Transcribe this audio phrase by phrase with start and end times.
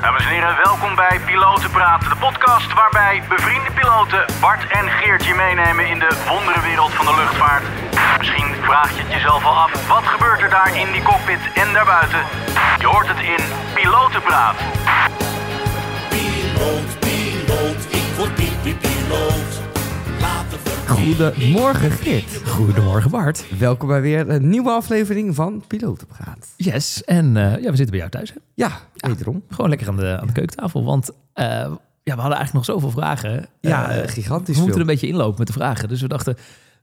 [0.00, 5.34] Dames en heren, welkom bij Piloten Praten, de podcast waarbij bevriende piloten Bart en Geertje
[5.34, 7.62] meenemen in de wonderenwereld van de luchtvaart.
[8.18, 11.72] Misschien vraag je het jezelf al af, wat gebeurt er daar in die cockpit en
[11.72, 12.22] daarbuiten?
[12.78, 13.44] Je hoort het in
[13.74, 14.56] Piloten Praat.
[16.08, 19.65] Piloot, piloot, ik word piep, piep, piloot.
[20.96, 22.48] Goedemorgen Geert.
[22.48, 23.58] Goedemorgen Bart.
[23.58, 26.54] Welkom bij weer een nieuwe aflevering van Pilotenpraat.
[26.56, 28.30] Yes, en eh, ja, we zitten bij jou thuis.
[28.30, 28.36] Hè?
[28.54, 29.42] Ja, wederom.
[29.48, 31.44] Gewoon lekker aan de, aan de keukentafel, want eh,
[32.02, 33.46] ja, we hadden eigenlijk nog zoveel vragen.
[33.60, 36.36] Ja, eh, gigantisch we moeten een beetje inlopen met de vragen, dus we dachten,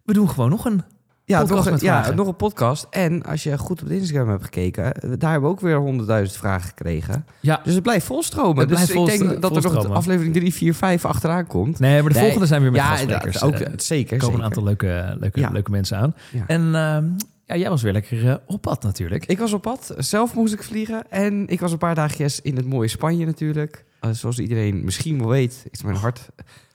[0.03, 0.83] we doen gewoon nog een
[1.25, 2.87] Ja, podcast nog, ja, nog een podcast.
[2.89, 6.37] En als je goed op Instagram hebt gekeken, eh, daar hebben we ook weer honderdduizend
[6.39, 7.25] vragen gekregen.
[7.39, 8.57] Ja, Dus het blijft volstromen.
[8.57, 11.79] Het dus blijft ik denk dat er nog aflevering 3, 4, 5 achteraan komt.
[11.79, 13.25] nee, maar de Nee, volgende zijn weer met ja, gastsprekers.
[13.41, 14.13] inderdaad, ook, Eh, eh, zeker.
[14.13, 14.39] er komen zeker.
[14.39, 15.49] een aantal leuke, leuke, Ja.
[15.49, 16.15] leuke mensen aan.
[16.31, 16.43] Ja.
[16.47, 17.05] En ehm,
[17.45, 19.25] ja, jij was weer lekker eh, op pad natuurlijk.
[19.25, 21.03] Ik was op pad, zelf moest ik vliegen.
[21.11, 23.85] En ik was een paar dagjes in het mooie Spanje natuurlijk.
[23.99, 26.29] Eh, zoals iedereen misschien wel weet, is mijn hart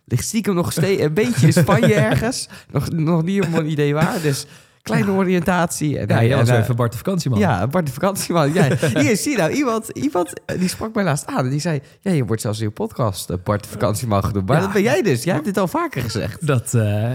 [0.09, 2.49] ligt stiekem nog steeds een beetje in Spanje ergens.
[2.71, 4.21] Nog, nog niet helemaal een idee waar.
[4.23, 4.47] Dus
[4.89, 5.99] kleine oriëntatie.
[5.99, 7.39] En, ja, jij was eh, even Bart de vakantieman.
[7.39, 8.53] Ja, Bart de vakantieman.
[8.53, 8.63] Ja,
[9.03, 11.45] hier, zie je nou, iemand, iemand eh, die sprak mij laatst aan.
[11.45, 14.47] En die zei, ja, je wordt zelfs in je podcast eh, Bart de vakantieman genoemd.
[14.49, 14.63] Maar Ja.
[14.63, 15.25] dat ben jij dus.
[15.25, 16.47] Jij hebt dit al vaker gezegd.
[16.47, 16.75] Dat,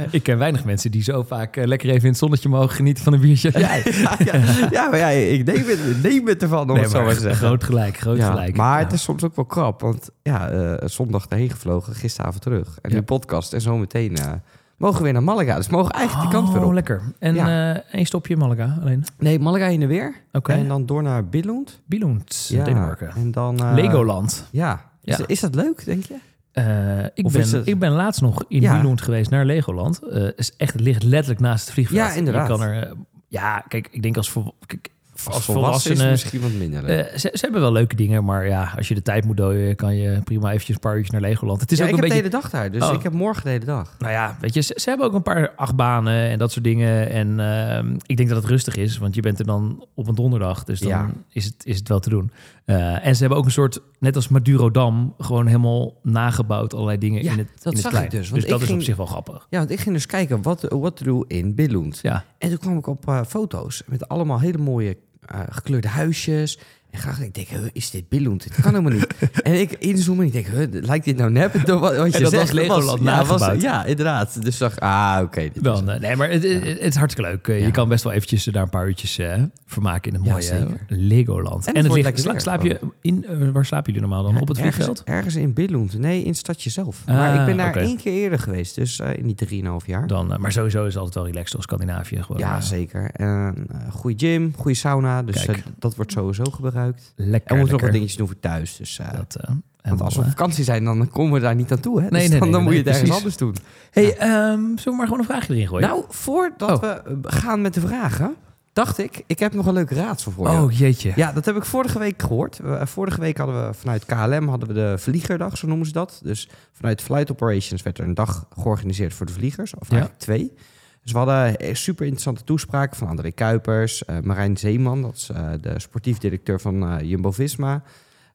[0.09, 3.13] ik ken weinig mensen die zo vaak lekker even in het zonnetje mogen genieten van
[3.13, 3.51] een biertje.
[3.53, 4.39] Ja, ja,
[4.71, 7.19] ja, maar ja, ik neem het, neem het ervan, om Nee, het zo maar te
[7.19, 7.47] zeggen.
[7.47, 8.55] groot gelijk, groot Ja, gelijk.
[8.55, 10.51] Maar het is soms ook wel krap, want ja,
[10.87, 12.77] zondag erheen gevlogen, gisteravond terug.
[12.81, 14.31] En nu podcast en zometeen eh,
[14.77, 15.55] mogen we weer naar Malaga.
[15.55, 16.73] Dus we mogen eigenlijk die kant weer Oh, op.
[16.73, 17.01] lekker.
[17.19, 17.73] En Ja.
[17.73, 19.03] eh één stopje in Malaga alleen.
[19.17, 20.15] Nee, Malaga in de weer.
[20.31, 20.51] Oké.
[20.53, 21.81] En dan door naar Billund.
[21.85, 23.09] Billund, Ja, Denemarken.
[23.15, 23.59] En dan...
[23.59, 24.47] eh, Legoland.
[24.51, 24.81] Ja.
[25.03, 25.23] Is, Ja.
[25.27, 26.15] is dat leuk, denk je?
[26.51, 28.75] Eh, ik, Of ben, het- ik ben laatst nog in Ja.
[28.79, 29.99] Billund geweest naar Legoland.
[30.35, 31.99] Is echt, het ligt letterlijk naast het vliegveld.
[31.99, 32.47] Ja, inderdaad.
[32.47, 32.93] Je kan er,
[33.27, 34.33] ja, kijk, ik denk als,
[34.65, 34.89] kijk,
[35.25, 36.11] als, Als volwassen is het volwassene...
[36.11, 36.85] misschien wat minder.
[36.85, 39.75] eh, ze, ze hebben wel leuke dingen, maar ja, als je de tijd moet dooien,
[39.75, 41.61] kan je prima eventjes een paar uurtjes naar Legoland.
[41.61, 42.93] Het is ja, ook ik een heb beetje de hele dag daar, dus Oh.
[42.93, 43.95] ik heb morgen de hele dag.
[43.99, 47.09] Nou ja, weet je, ze, ze hebben ook een paar achtbanen en dat soort dingen.
[47.09, 50.15] En ehm, ik denk dat het rustig is, want je bent er dan op een
[50.15, 50.63] donderdag.
[50.63, 51.09] Dus dan Ja.
[51.29, 52.31] is, het, is het wel te doen.
[52.65, 56.73] Eh, en ze hebben ook een soort, net als Madurodam, gewoon helemaal nagebouwd.
[56.73, 58.09] Allerlei dingen Ja, in het, dat in het zag klein.
[58.09, 59.47] dus, Dus dat is op zich wel grappig.
[59.49, 61.99] Ja, want ik ging dus kijken wat, wat te doen in Billund.
[62.01, 66.59] Ja, En toen kwam ik op eh, foto's met allemaal hele mooie eh, gekleurde huisjes.
[66.93, 68.43] En graag, ik denk, is dit Billund?
[68.43, 69.07] Dit kan helemaal niet.
[69.43, 71.53] en ik inzoomen en ik denk, lijkt dit nou nep?
[71.65, 74.43] Wat, wat je En dat zegt, was Legoland ja, was, ja, inderdaad.
[74.43, 75.41] Dus dacht ah, oké.
[75.41, 76.01] dit is dan, het.
[76.01, 77.47] eh, nee, maar het, het, het is hartstikke leuk.
[77.47, 77.65] Eh, Ja.
[77.65, 80.67] Je kan best wel eventjes daar een paar uurtjes eh, vermaken in Ja, mooie.
[80.87, 81.67] Legoland.
[81.67, 84.41] En En, het ligt, sla- slaap je in, eh, waar slapen jullie normaal dan?
[84.41, 85.03] Op het ergens, vliegveld?
[85.07, 85.97] Ergens in Billund.
[85.99, 87.01] Nee, in het stadje zelf.
[87.05, 87.79] Ah, maar ik ben daar oké.
[87.79, 88.75] één keer eerder geweest.
[88.75, 90.07] Dus eh, in die 3,5 jaar.
[90.07, 92.21] Dan, eh, maar sowieso is het altijd wel relaxed als Scandinavië.
[92.23, 93.09] Gewoon, ja, eh, zeker.
[93.11, 95.23] En uh, goede gym, goede sauna.
[95.23, 96.71] Dus eh, dat wordt sowieso gebruikt.
[97.15, 98.75] Lekker, En we moeten nog wat dingetjes doen voor thuis.
[98.75, 99.49] Dus, eh, Dat, eh,
[99.81, 102.01] want als we op eh, vakantie zijn, dan komen we daar niet aan toe.
[102.01, 102.09] Hè?
[102.09, 103.55] Nee, dus nee, dan, nee, dan moet je het ergens anders doen.
[103.91, 105.87] Hey, ehm, zullen we maar gewoon een vraagje erin gooien?
[105.87, 106.95] Nou, voordat Oh.
[107.21, 108.35] we gaan met de vragen,
[108.73, 110.57] dacht ik, ik heb nog een leuk raadsel voor je.
[110.61, 111.11] oh jeetje.
[111.15, 112.59] Ja, dat heb ik vorige week gehoord.
[112.59, 116.19] Eh, vorige week hadden we vanuit KLM hadden we de vliegerdag, zo noemen ze dat.
[116.23, 119.91] Dus vanuit Flight Operations werd er een dag georganiseerd voor de vliegers, of Ja.
[119.91, 120.53] eigenlijk twee.
[121.03, 125.29] Dus we hadden eh, super interessante toespraken van André Kuipers, eh, Marijn Zeeman, dat is
[125.29, 127.83] eh, de sportief directeur van eh, Jumbo-Visma.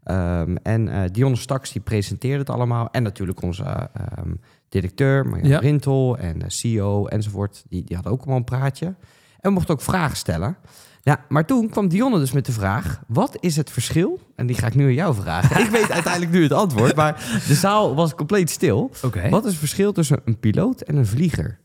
[0.05, 2.89] Ehm, en Dionne Staks, die presenteerde het allemaal.
[2.91, 4.31] En natuurlijk onze eh, ehm,
[4.69, 5.59] directeur, Marjan Ja.
[5.59, 7.65] Rintel en de CEO enzovoort.
[7.69, 8.87] Die, die had ook allemaal een praatje.
[8.87, 8.97] En
[9.41, 10.57] we mochten ook vragen stellen.
[11.03, 14.21] Ja, maar toen kwam Dionne dus met de vraag: wat is het verschil?
[14.37, 15.61] En die ga ik nu aan jou vragen.
[15.65, 18.91] ik weet uiteindelijk nu het antwoord, maar de zaal was compleet stil.
[19.31, 21.59] Wat is het verschil tussen een piloot en een vlieger?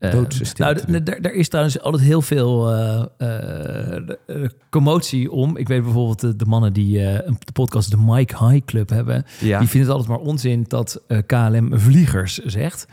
[0.00, 0.10] Eh,
[0.58, 2.70] nou, d- d- er is trouwens altijd heel veel
[3.18, 5.56] eh, commotie om.
[5.56, 9.24] Ik weet bijvoorbeeld de, de mannen die een- de podcast de Mike High Club hebben.
[9.40, 9.58] Ja.
[9.58, 12.86] Die vinden het altijd maar onzin dat KLM vliegers zegt.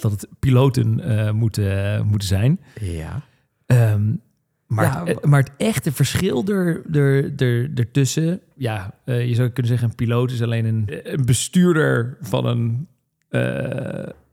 [0.00, 1.00] Dat het piloten
[1.36, 2.60] moeten, moeten zijn.
[2.80, 3.20] ja.
[3.66, 4.02] Ehm,
[4.66, 8.40] maar, Ja, het, maar het echte verschil er, er, er, ertussen...
[8.56, 12.88] Ja, je zou kunnen zeggen een piloot is alleen een, een bestuurder van een...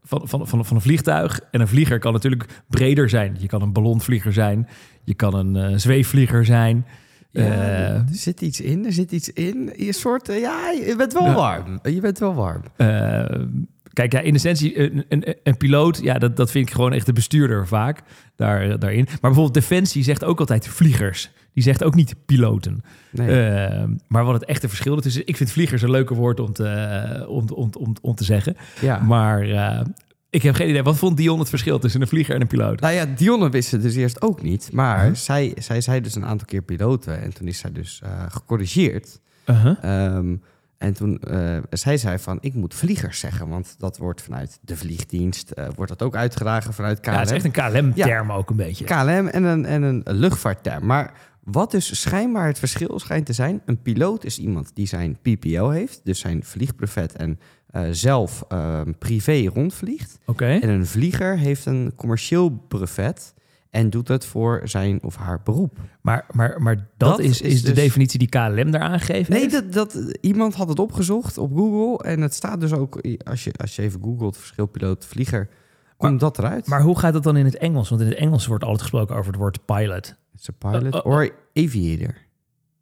[0.08, 1.40] van, van, van, van een vliegtuig.
[1.52, 3.36] En een vlieger kan natuurlijk breder zijn.
[3.40, 4.68] Je kan een ballonvlieger zijn.
[5.04, 6.86] Je kan een eh, zweefvlieger zijn.
[7.32, 9.74] Ja, Eh, er zit iets in, er zit iets in.
[9.78, 11.80] Je soort, eh, ja, je bent wel warm.
[11.84, 12.62] Je bent wel warm.
[13.98, 16.94] Eh, kijk, ja, in essentie, een, een, een piloot, ja, dat, dat vind ik gewoon
[16.94, 18.02] echt de bestuurder vaak
[18.36, 19.04] daar, daarin.
[19.06, 21.30] Maar bijvoorbeeld Defensie zegt ook altijd vliegers.
[21.54, 22.82] Die zegt ook niet piloten.
[23.12, 23.42] Nee.
[23.56, 27.26] Eh, maar wat het echte verschil is, ik vind vliegers een leuker woord om te,
[27.30, 28.56] om, om, om, om te zeggen.
[28.82, 29.00] ja.
[29.00, 29.82] Maar eh,
[30.30, 30.84] Ik heb geen idee.
[30.84, 32.80] Wat vond Dion het verschil tussen een vlieger en een piloot?
[32.80, 34.70] Nou ja, Dionne wist het dus eerst ook niet.
[34.72, 35.14] Maar Huh?
[35.14, 37.22] zij, zij zei dus een aantal keer piloten.
[37.22, 39.20] En toen is zij dus eh, gecorrigeerd.
[39.46, 39.78] Uh-huh.
[39.82, 40.36] Ehm,
[40.78, 41.22] en toen
[41.70, 43.48] zij zei van, ik moet vliegers zeggen.
[43.50, 47.14] Want dat wordt vanuit de vliegdienst, eh, wordt dat ook uitgedragen vanuit KLM.
[47.14, 48.86] Ja, het is echt een KLM-term ook een beetje.
[48.86, 50.86] KLM en een, en een luchtvaartterm.
[50.86, 51.14] Maar
[51.44, 53.62] wat dus schijnbaar het verschil schijnt te zijn...
[53.66, 57.16] een piloot is iemand die zijn PPO heeft, dus zijn vliegbrevet...
[57.16, 60.18] en eh, zelf ehm, privé rondvliegt.
[60.26, 60.46] Oké.
[60.46, 63.34] En een vlieger heeft een commercieel brevet...
[63.70, 65.78] en doet het voor zijn of haar beroep.
[66.02, 69.34] Maar, maar, maar dat, Dat is, is is de dus- definitie die KLM daar aangegeven
[69.34, 69.54] Nee, heeft?
[69.54, 72.08] dat, dat, iemand had het opgezocht op Google...
[72.10, 74.38] en het staat dus ook, als je, als je even googelt...
[74.38, 75.50] verschil piloot-vlieger,
[75.98, 76.68] komt dat eruit.
[76.68, 77.90] Maar hoe gaat dat dan in het Engels?
[77.90, 80.16] Want in het Engels wordt altijd gesproken over het woord pilot.
[80.36, 82.16] It's a pilot Uh, uh, or aviator.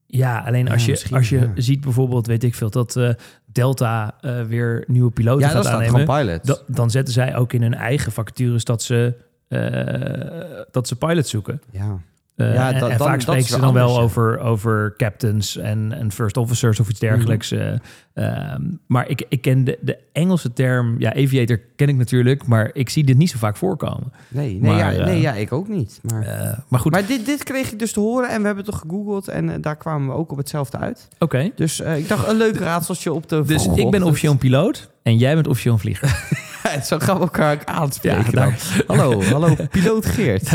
[0.07, 1.51] Ja, alleen Ja, als je, als je ja.
[1.55, 3.09] ziet bijvoorbeeld, weet ik veel, dat eh,
[3.45, 5.99] Delta eh, weer nieuwe piloten Ja, gaat dat staat aannemen.
[6.01, 6.45] gewoon pilot.
[6.45, 9.15] da- dan zetten zij ook in hun eigen vacatures dat ze,
[10.71, 11.61] dat ze pilots zoeken.
[11.71, 11.97] ja.
[12.35, 13.99] Eh, Ja, en, dat- en dan- vaak spreken ze dan wel ja.
[14.01, 17.51] over, over captains en, en first officers of iets dergelijks.
[17.51, 17.77] Mhm.
[18.13, 22.47] eh, ehm, maar ik, ik ken de, de Engelse term, ja, aviator ken ik natuurlijk,
[22.47, 24.11] maar ik zie dit niet zo vaak voorkomen.
[24.27, 25.99] Nee, nee, Maar, ja, eh, nee ja, ik ook niet.
[26.03, 28.65] Maar, Eh, maar goed, maar dit, dit kreeg ik dus te horen en we hebben
[28.65, 31.07] toch gegoogeld en eh, daar kwamen we ook op hetzelfde uit.
[31.19, 31.51] oké.
[31.55, 34.89] Dus eh, ik dacht een leuk raadseltje op de Dus ik ben officieel een piloot
[35.03, 36.09] en jij bent officieel een vlieger.
[36.87, 38.23] Zo gaan we elkaar aanspreken.
[38.25, 40.49] Ja, daar- Hallo, hallo, piloot Geert.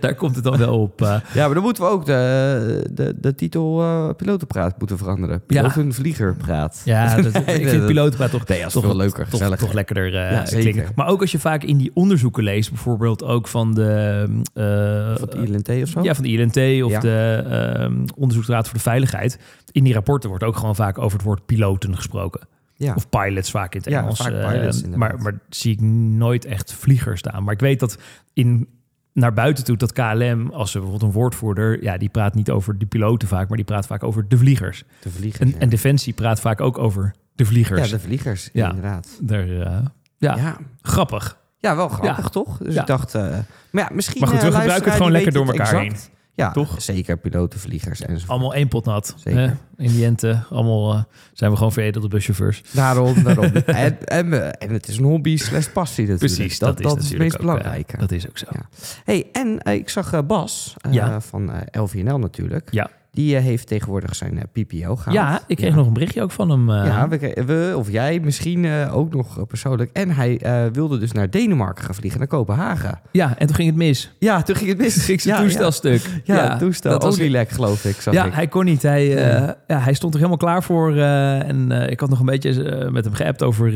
[0.00, 1.02] Daar komt het dan wel op.
[1.02, 1.14] eh.
[1.34, 5.42] Ja, maar dan moeten we ook de, de, de titel eh pilotenpraat moeten veranderen.
[5.46, 5.60] Ja.
[5.62, 6.82] Piloot en vliegerpraat.
[6.84, 10.70] ja, dat, ik vind pilotenpraat toch, Nee, toch veel leuker, toch, toch lekkerder Ja, zeker.
[10.72, 10.92] klinken.
[10.94, 14.24] Maar ook als je vaak in die onderzoeken leest, bijvoorbeeld ook van de...
[15.18, 16.02] Van het ILNT of zo?
[16.02, 17.00] Ja, van de ILNT of Ja.
[17.00, 19.38] de ehm, Onderzoeksraad voor de Veiligheid.
[19.72, 22.40] In die rapporten wordt ook gewoon vaak over het woord piloten gesproken.
[22.86, 22.94] Ja.
[22.94, 24.18] Of pilots vaak in het Ja, Engels.
[24.18, 27.44] vaak eh, maar, maar zie ik nooit echt vliegers staan.
[27.44, 27.98] Maar ik weet dat
[28.32, 28.68] in,
[29.12, 31.82] naar buiten toe dat KLM, als ze bijvoorbeeld een woordvoerder...
[31.82, 34.84] ja, die praat niet over de piloten vaak, maar die praat vaak over de vliegers.
[35.02, 35.40] de vliegers.
[35.40, 35.58] En, ja.
[35.58, 37.90] en Defensie praat vaak ook over de vliegers.
[37.90, 38.68] ja, de vliegers, Ja.
[38.68, 39.18] inderdaad.
[39.22, 39.82] Daar, eh, ja,
[40.18, 40.36] Ja.
[40.36, 40.56] ja.
[40.82, 41.38] grappig.
[41.60, 42.58] wel grappig toch?
[42.58, 43.14] Dus ik dacht...
[43.14, 43.22] eh,
[43.70, 44.20] maar ja, misschien...
[44.20, 46.10] Maar goed, we gebruiken het gewoon lekker door elkaar exact.
[46.34, 46.82] Ja, Toch?
[46.82, 48.30] zeker piloten, vliegers enzovoort.
[48.30, 49.14] Allemaal één pot nat.
[49.18, 49.40] Zeker.
[49.40, 49.46] hè?
[49.84, 52.62] In die ente, allemaal eh, zijn we gewoon veredelde buschauffeurs.
[52.72, 53.44] Daarom, daarom.
[53.84, 56.34] en, en, we- en het is een hobby slash passie natuurlijk.
[56.36, 57.96] Precies, dat, dat, dat, is is het meest ook, eh, belangrijke.
[57.96, 58.46] dat is ook zo.
[58.52, 58.68] Ja.
[59.04, 61.20] hey, en eh, ik zag Bas eh, Ja.
[61.20, 62.68] van eh, LVNL natuurlijk.
[62.72, 62.90] Ja.
[63.12, 65.12] Die eh, heeft tegenwoordig zijn eh, PPO gehaald.
[65.16, 65.76] Ja, ik kreeg Ja.
[65.76, 66.70] nog een berichtje ook van hem.
[66.70, 67.08] eh, Ja,
[67.46, 69.90] we, of jij misschien ook nog persoonlijk.
[69.92, 70.40] En hij
[70.72, 73.00] wilde dus naar Denemarken gaan vliegen, naar Kopenhagen.
[73.12, 74.12] ja, en toen ging het mis.
[74.18, 75.04] Ja, toen ging het mis.
[75.04, 76.02] Ging zijn ja, toestelstuk.
[76.24, 76.90] Ja, ja, toestel.
[76.92, 78.00] dat was- Olielek, geloof ik.
[78.00, 78.32] Zag Ja, ik.
[78.34, 78.82] hij kon niet.
[78.82, 79.06] Hij,
[79.66, 80.96] ja, hij stond er helemaal klaar voor.
[80.96, 83.72] en ik had nog een beetje met hem geappt over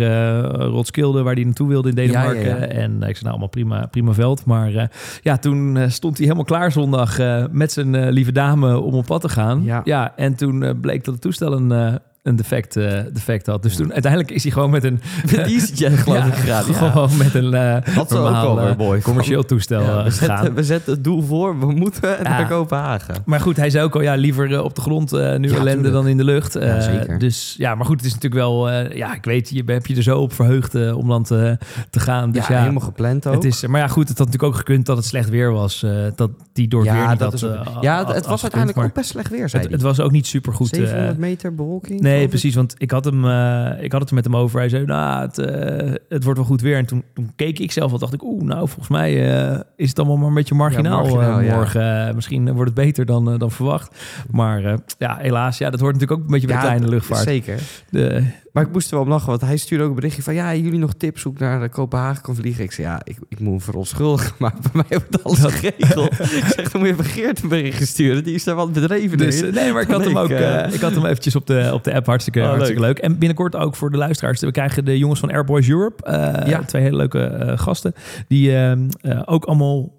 [0.71, 2.71] Roskilde, waar hij naartoe wilde in Denemarken.
[2.71, 4.45] En ik zei nou allemaal prima, prima veld.
[4.45, 4.91] Maar
[5.23, 7.19] ja, toen stond hij helemaal klaar zondag
[7.51, 9.63] met zijn lieve dame om op pad te gaan.
[9.85, 10.17] Ja.
[10.17, 11.95] en toen eh, bleek dat het toestel een, eh,
[12.25, 13.63] een defect, eh, defect had.
[13.63, 15.01] Dus toen uiteindelijk is hij gewoon met een...
[15.27, 16.65] Het jij geloof Ja, ik gegaan.
[16.67, 16.91] Ja.
[16.91, 19.03] Gewoon met een eh is ook normaal, weer eh, mooi.
[19.03, 20.37] commercieel toestel Ja, eh, we, gegaan.
[20.37, 23.15] zetten, we zetten het doel voor, we moeten naar Kopenhagen.
[23.25, 25.73] Maar goed, hij zei ook al, ja, liever eh, op de grond eh, nu ellende
[25.73, 25.93] tuurlijk.
[25.95, 26.57] dan in de lucht.
[26.57, 27.19] Eh, zeker.
[27.19, 29.97] Dus ja, maar goed, het is natuurlijk wel, eh, ja, ik weet, je heb je
[29.97, 31.59] er zo op verheugd eh, om dan te,
[31.91, 32.31] te gaan.
[32.31, 33.35] Dus ja, helemaal gepland ook.
[33.35, 35.83] het is, maar ja, goed, het had natuurlijk ook gekund dat het slecht weer was.
[35.83, 39.09] eh, dat die door weer dat is ook- eh, ja, het, was uiteindelijk ook best
[39.11, 40.69] slecht weer, zei het was ook niet super goed.
[40.69, 42.01] 700 meter bewolking.
[42.01, 42.29] Nee, ik.
[42.29, 42.55] precies.
[42.55, 44.59] Want ik had, hem, eh, ik had het er met hem over.
[44.59, 46.77] Hij zei, nou, het, eh, het wordt wel goed weer.
[46.77, 49.89] En toen, toen keek ik zelf al, dacht ik, oeh, nou, volgens mij eh, is
[49.89, 51.55] het allemaal maar een beetje marginaal, Ja, marginaal, ja.
[51.55, 52.15] morgen.
[52.15, 53.97] Misschien wordt het beter dan, dan verwacht.
[54.31, 57.23] Maar ja, helaas, ja, dat hoort natuurlijk ook een beetje bij de kleine luchtvaart.
[57.23, 57.61] Zeker.
[57.91, 60.35] De, Maar ik moest er wel om lachen, want hij stuurde ook een berichtje van...
[60.35, 62.65] ja, jullie nog tips hoe ik naar Kopenhagen kan vliegen?
[62.65, 66.13] Ik zei, ja, ik, ik moet verontschuldigen, maar bij mij wordt alles geregeld.
[66.13, 68.25] ik zeg, dan moet je Begeert een berichtje sturen.
[68.25, 69.55] Die is daar wat bedreven dus, in.
[69.55, 70.31] nee, maar ik had hem ook
[70.75, 72.04] ik had hem eventjes op de, op de app.
[72.07, 72.99] Hartstikke, Oh, hartstikke leuk.
[72.99, 74.41] En binnenkort ook voor de luisteraars.
[74.41, 76.05] We krijgen de jongens van Airboys Europe.
[76.05, 76.63] eh, Ja.
[76.65, 77.93] Twee hele leuke eh, gasten.
[78.29, 78.79] Die eh, eh,
[79.25, 79.91] ook allemaal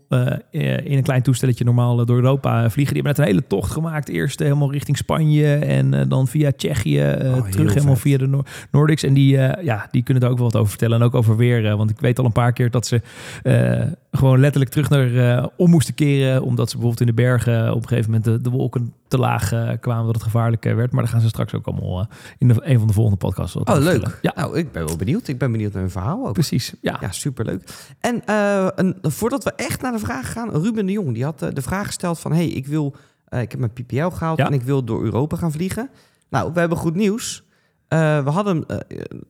[0.52, 2.94] in een klein toestelletje normaal eh, door Europa vliegen.
[2.94, 4.10] Die hebben net een hele tocht gemaakt.
[4.10, 8.02] Eerst eh, helemaal richting Spanje en eh, dan via Tsjechië eh, Oh, terug helemaal vet.
[8.02, 9.04] via de Noor- Nordics.
[9.04, 11.00] En die, eh, ja, die kunnen daar ook wel wat over vertellen.
[11.00, 11.66] En ook over weer.
[11.66, 13.02] eh, want ik weet al een paar keer dat ze
[13.44, 13.82] eh,
[14.12, 16.44] gewoon letterlijk terug naar eh, om moesten keren.
[16.44, 19.52] Omdat ze bijvoorbeeld in de bergen op een gegeven moment de, de wolken te laag
[19.52, 20.06] eh, kwamen.
[20.06, 20.92] Dat het gevaarlijk eh, werd.
[20.92, 22.06] Maar daar gaan ze straks ook allemaal eh,
[22.38, 23.56] in de, een van de volgende podcasts.
[23.56, 24.20] Oh, leuk.
[24.22, 25.28] Ja, Nou, ik ben wel benieuwd.
[25.28, 26.34] Ik ben benieuwd naar hun verhaal ook.
[26.34, 26.74] precies.
[26.82, 26.98] Ja.
[27.02, 27.62] Ja, superleuk.
[28.00, 31.42] En eh, een, voordat we echt naar de vraag gaan, Ruben de Jong, die had
[31.42, 34.46] eh, de vraag gesteld van, hey, ik wil, eh, ik heb mijn PPL gehaald Ja.
[34.48, 35.90] en ik wil door Europa gaan vliegen.
[36.30, 37.44] Nou, we hebben goed nieuws.
[37.88, 38.66] Eh, we hadden,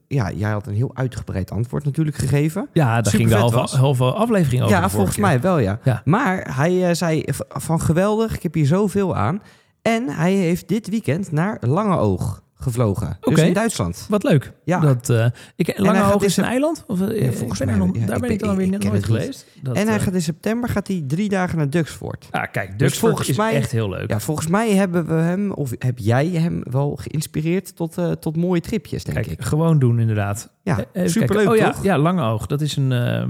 [0.08, 2.68] ja, jij had een heel uitgebreid antwoord natuurlijk gegeven.
[2.74, 4.76] Ja, daar Super ging de halve, aflevering over.
[4.76, 5.24] ja, volgens keer.
[5.26, 5.80] mij wel, ja.
[5.84, 6.02] Ja.
[6.06, 9.42] Maar hij zei van geweldig, ik heb hier zoveel aan.
[9.82, 13.18] En hij heeft dit weekend naar Langeoog gevlogen.
[13.22, 14.06] Dus in Duitsland.
[14.10, 14.52] Wat leuk.
[14.64, 14.80] Ja.
[14.80, 16.84] Dat, eh ik, Langehoog is een eiland?
[16.88, 19.06] Of, eh, Ja, ben mij, nog, ja, daar ik ben ik dan weer ik nooit
[19.06, 19.46] geweest.
[19.62, 22.28] Dat, en hij eh, gaat in september gaat hij drie dagen naar Duxford.
[22.32, 24.10] Ah, kijk, Dus dus volgens is mij- echt heel leuk.
[24.10, 28.62] Ja, volgens mij hebben we hem, of heb jij hem wel geïnspireerd tot, tot mooie
[28.62, 29.46] tripjes, denk Kijk, ik.
[29.46, 30.50] gewoon doen inderdaad.
[30.64, 31.52] Ja, even superleuk, kijken.
[31.66, 31.84] oh, ja, toch?
[31.84, 32.46] Ja, Langeoog.
[32.46, 33.30] Dat is een, ehm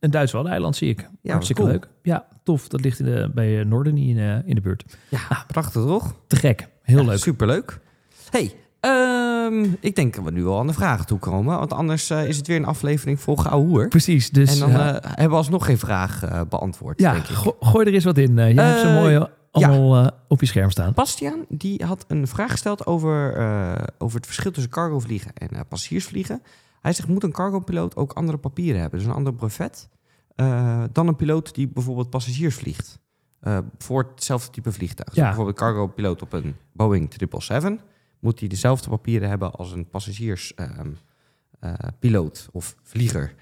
[0.00, 1.08] een Duits eiland zie ik.
[1.22, 1.72] Ja, Hartstikke cool.
[1.72, 1.88] leuk.
[2.02, 2.68] Ja, tof.
[2.68, 4.84] Dat ligt in de, bij Noorden in, in de buurt.
[5.08, 6.14] Ja, prachtig toch?
[6.26, 6.68] Te gek.
[6.82, 7.18] Heel leuk.
[7.18, 7.78] Superleuk.
[8.30, 8.52] hey,
[8.86, 11.58] ehm, ik denk dat we nu wel aan de vragen toe komen.
[11.58, 13.88] Want anders eh, is het weer een aflevering vol gauw hoer.
[13.88, 14.30] Precies.
[14.30, 17.34] Dus en dan eh, eh, hebben we alsnog geen vraag beantwoord, ja, denk ik.
[17.34, 18.34] go- gooi er eens wat in.
[18.34, 20.92] Jij hebt ze mooi allemaal op je scherm staan.
[20.94, 23.36] Bastiaan die had een vraag gesteld over,
[23.98, 26.42] over het verschil tussen cargo vliegen en passagiersvliegen.
[26.80, 28.98] Hij zegt, moet een cargopiloot ook andere papieren hebben?
[28.98, 29.88] Dus een ander brevet
[30.92, 32.98] dan een piloot die bijvoorbeeld passagiers vliegt.
[33.78, 35.08] voor hetzelfde type vliegtuig.
[35.08, 37.94] Dus bijvoorbeeld een cargopiloot op een Boeing 777...
[38.20, 43.34] moet hij dezelfde papieren hebben als een passagierspiloot of vlieger.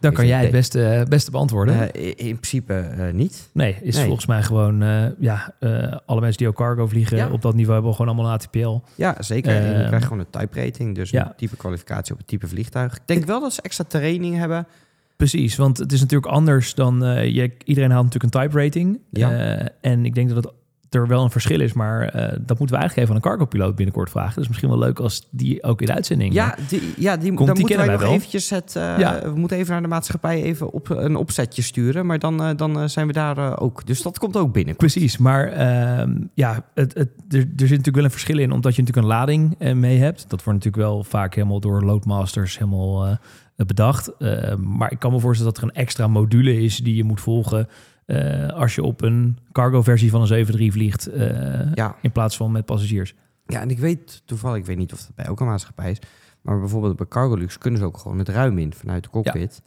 [0.00, 1.92] Dan kan jij het beste, beste beantwoorden.
[1.94, 3.48] Eh, in in principe eh, niet.
[3.52, 4.04] nee, is nee.
[4.04, 4.82] volgens mij gewoon...
[4.82, 7.30] eh, ja, eh, alle mensen die ook cargo vliegen Ja.
[7.30, 7.74] op dat niveau...
[7.74, 8.80] hebben gewoon allemaal een ATPL.
[8.96, 9.56] Ja, zeker.
[9.56, 11.26] en je Ehm, krijgt gewoon een type rating, dus ja.
[11.26, 12.94] een type kwalificatie op het type vliegtuig.
[12.94, 14.66] Ik denk wel dat ze extra training hebben.
[15.16, 17.04] Precies, want het is natuurlijk anders dan...
[17.04, 19.00] eh, je, iedereen haalt natuurlijk een type rating.
[19.10, 19.56] Ja.
[19.56, 20.52] Eh, en ik denk dat het
[20.94, 21.72] er wel een verschil is.
[21.72, 24.38] Maar eh, dat moeten we eigenlijk even aan een cargopiloot binnenkort vragen.
[24.38, 26.34] Dus misschien wel leuk als die ook in de uitzending...
[26.34, 28.12] Ja, die, ja die, Komt, dan die moeten wij nog wel.
[28.12, 28.76] eventjes het...
[28.76, 29.20] eh, Ja.
[29.22, 32.06] We moeten even naar de maatschappij even op, een opzetje sturen.
[32.06, 33.86] Maar dan, eh, dan eh, zijn we daar eh, ook.
[33.86, 34.76] Dus dat komt ook binnen.
[34.76, 38.74] Precies, maar ehm, ja, het, het, er, er zit natuurlijk wel een verschil in, omdat
[38.76, 40.20] je natuurlijk een lading eh, mee hebt.
[40.30, 43.16] Dat wordt natuurlijk wel vaak helemaal door loadmasters helemaal eh,
[43.66, 44.16] bedacht.
[44.18, 47.20] Eh, maar ik kan me voorstellen dat er een extra module is die je moet
[47.20, 47.68] volgen
[48.12, 51.96] eh, als je op een cargo-versie van een 73 vliegt, eh, Ja.
[52.02, 53.14] in plaats van met passagiers.
[53.46, 55.98] ja, en ik weet toevallig, ik weet niet of dat bij elke maatschappij is.
[56.42, 59.62] Maar bijvoorbeeld bij Cargolux kunnen ze ook gewoon het ruim in vanuit de cockpit.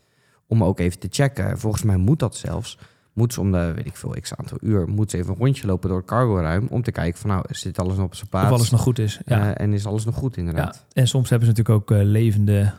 [0.48, 1.58] Om ook even te checken.
[1.60, 2.78] Volgens mij moet dat zelfs.
[3.14, 5.68] Moet ze om de, weet ik veel, x aantal uur, moet ze even een rondje
[5.68, 6.68] lopen door het cargo-ruim.
[6.70, 8.46] Om te kijken van, nou, zit alles nog op zijn plaats?
[8.52, 9.20] Of alles nog goed is.
[9.25, 9.54] Ja.
[9.54, 10.42] Eh, en is alles nog goed, ja.
[10.42, 10.86] inderdaad.
[10.94, 12.74] En soms hebben ze natuurlijk ook levende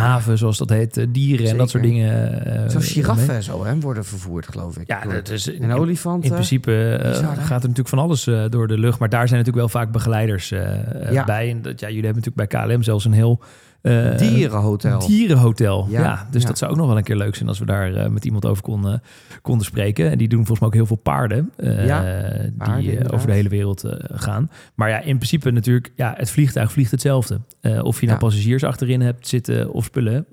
[0.00, 2.44] haven, zoals dat heet, eh, dieren en dat soort dingen.
[2.44, 2.82] eh, Zoals mee.
[3.04, 4.86] giraffen en zo, hè, worden vervoerd, geloof ik.
[4.88, 6.28] Ja, dat is en olifanten.
[6.28, 8.98] In principe eh, gaat er natuurlijk van alles eh, door de lucht.
[8.98, 10.72] Maar daar zijn natuurlijk wel vaak begeleiders eh,
[11.06, 11.24] eh, Ja.
[11.24, 11.50] bij.
[11.50, 13.40] En dat, ja, jullie hebben natuurlijk bij KLM zelfs een heel...
[13.82, 15.06] eh, Dierenhotel.
[15.06, 15.86] Dierenhotel.
[15.90, 16.48] Ja, Ja, dus ja.
[16.48, 18.46] dat zou ook nog wel een keer leuk zijn als we daar eh, met iemand
[18.46, 19.02] over konden,
[19.42, 20.10] konden spreken.
[20.10, 21.50] En die doen volgens mij ook heel veel paarden.
[21.56, 22.02] eh, Ja,
[22.42, 24.50] die paarden, over de hele wereld gaan.
[24.74, 27.40] Maar ja, in principe natuurlijk, ja, het vliegtuig vliegt hetzelfde.
[27.82, 30.26] Of je nou passagiers achterin hebt zitten of spullen.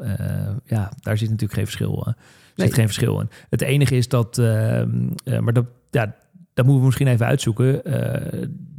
[0.65, 2.15] ja, daar zit natuurlijk geen verschil, zit
[2.55, 2.71] Nee.
[2.73, 3.29] geen verschil in.
[3.49, 4.37] Het enige is dat,
[5.41, 6.15] maar dat, ja,
[6.53, 7.83] dat moeten we misschien even uitzoeken.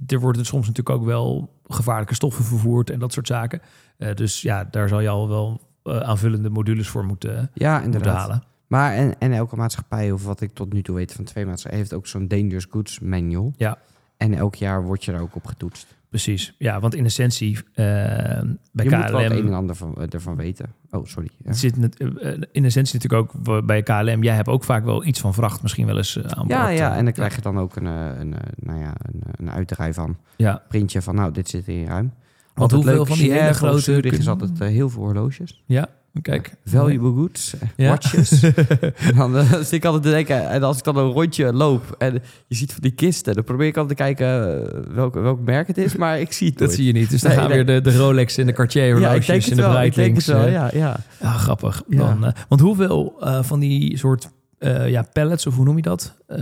[0.07, 3.61] Er worden soms natuurlijk ook wel gevaarlijke stoffen vervoerd en dat soort zaken.
[3.99, 8.11] Eh, dus ja, daar zal je al wel eh, aanvullende modules voor moeten, Ja, moeten
[8.11, 8.43] halen.
[8.67, 11.85] Maar en, en elke maatschappij, of wat ik tot nu toe weet van twee maatschappijen,
[11.87, 13.53] heeft ook zo'n Dangerous Goods manual.
[13.57, 13.79] Ja.
[14.17, 15.97] En elk jaar word je daar ook op getoetst.
[16.09, 16.55] Precies.
[16.59, 19.95] Ja, want in essentie eh, bij je moet wel het een en KLM ander van,
[19.99, 20.73] eh, ervan weten.
[20.91, 21.29] Oh, sorry.
[21.45, 21.53] Ja.
[21.53, 24.23] zit eh, eh, in essentie natuurlijk ook bij KLM.
[24.23, 26.59] Jij hebt ook vaak wel iets van vracht misschien wel eens eh, aan boord.
[26.61, 26.99] Ja, ja, eh.
[26.99, 29.51] en dan krijg je dan ook een, eh, een, eh, nou ja, een, eh, een
[29.51, 30.17] uitdraai van.
[30.37, 32.13] Ja, Printje van, nou, dit zit hier ruim.
[32.59, 33.81] Want hoeveel van die hele grote...
[33.81, 35.63] Zurich is altijd eh, heel veel horloges.
[35.67, 35.87] Ja,
[36.23, 36.53] kijk.
[36.65, 37.89] Valuable goods, eh, Ja.
[37.89, 38.43] watches.
[39.11, 41.95] en dan eh, zit ik altijd te denken, en als ik dan een rondje loop
[41.99, 42.13] en
[42.47, 45.79] je ziet van die kisten, dan probeer ik altijd te kijken welk, welk merk het
[45.79, 46.79] is, maar ik zie het Dat nooit.
[46.79, 47.11] zie je niet.
[47.11, 47.65] Dus dan Nee, gaan nee.
[47.65, 49.83] weer de, de Rolex en de Cartier Ja, horloges het en de wel.
[49.83, 50.27] Ik denk het Breitlinks.
[50.27, 50.97] wel, eh, ja, ja.
[51.21, 51.83] Ja, grappig.
[51.89, 51.99] Ja.
[51.99, 56.37] Dan, want hoeveel van die soort eh, ja, pallets, of hoe noem je dat, eh,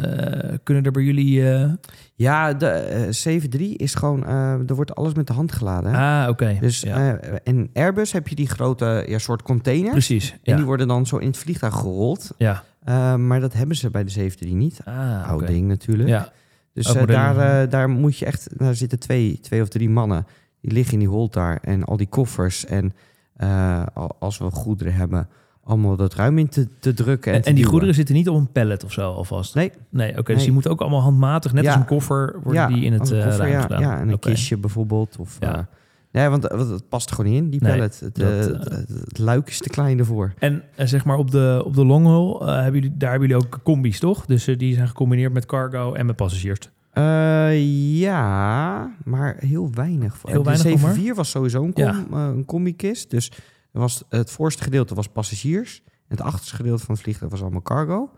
[0.63, 1.53] kunnen er bij jullie...
[1.53, 1.71] eh,
[2.15, 4.27] Ja, de eh 7.3 is gewoon,
[4.67, 5.95] er wordt alles met de hand geladen.
[5.95, 6.23] hè.
[6.23, 6.57] Ah, oké.
[6.61, 7.19] Dus ja.
[7.43, 9.91] in Airbus heb je die grote ja, soort containers.
[9.93, 10.31] Precies.
[10.33, 10.57] En Ja.
[10.57, 12.31] die worden dan zo in het vliegtuig gerold.
[12.39, 12.63] ja.
[13.17, 14.81] Maar dat hebben ze bij de 7.3 niet.
[14.85, 16.09] Ah, Oud ding natuurlijk.
[16.09, 16.33] Ja.
[16.73, 18.49] Dus daar, daar moet je echt...
[18.59, 20.27] Daar zitten twee, twee of drie mannen.
[20.61, 21.59] Die liggen in die hold daar.
[21.63, 22.65] En al die koffers.
[22.67, 22.95] En
[23.95, 25.29] al- als we goederen hebben...
[25.67, 27.31] allemaal dat ruim in te, te drukken.
[27.33, 29.55] En, En, te en die goederen zitten niet op een pallet of zo alvast?
[29.55, 30.23] Nee, Nee, oké.
[30.23, 30.45] dus Nee.
[30.45, 31.71] die moeten ook allemaal handmatig, net Ja.
[31.71, 33.81] als een koffer, worden ja, die in het eh, koffer, ja, gedaan.
[33.81, 35.17] ja, en een kistje bijvoorbeeld.
[35.19, 35.49] Of, Ja.
[35.51, 35.69] ja.
[36.13, 38.01] nee, want, het past gewoon niet in, die Nee, pallet.
[38.01, 40.33] het, dat, eh, eh, het, het luik is te klein ervoor.
[40.39, 43.29] En eh, zeg maar op de, op de long haul, eh, hebben jullie, daar hebben
[43.29, 44.27] jullie ook combi's, toch?
[44.27, 46.59] Dus eh, die zijn gecombineerd met cargo en met passagiers.
[46.93, 50.17] Eh, ja, maar heel weinig.
[50.25, 50.95] Heel weinig de nog maar?
[50.95, 52.05] 7-4 was sowieso een, com, Ja.
[52.13, 53.11] eh, een combi-kist.
[53.11, 53.33] Dus
[53.81, 55.83] was, het voorste gedeelte was passagiers.
[55.87, 58.11] En het achterste gedeelte van het vliegtuig was allemaal cargo.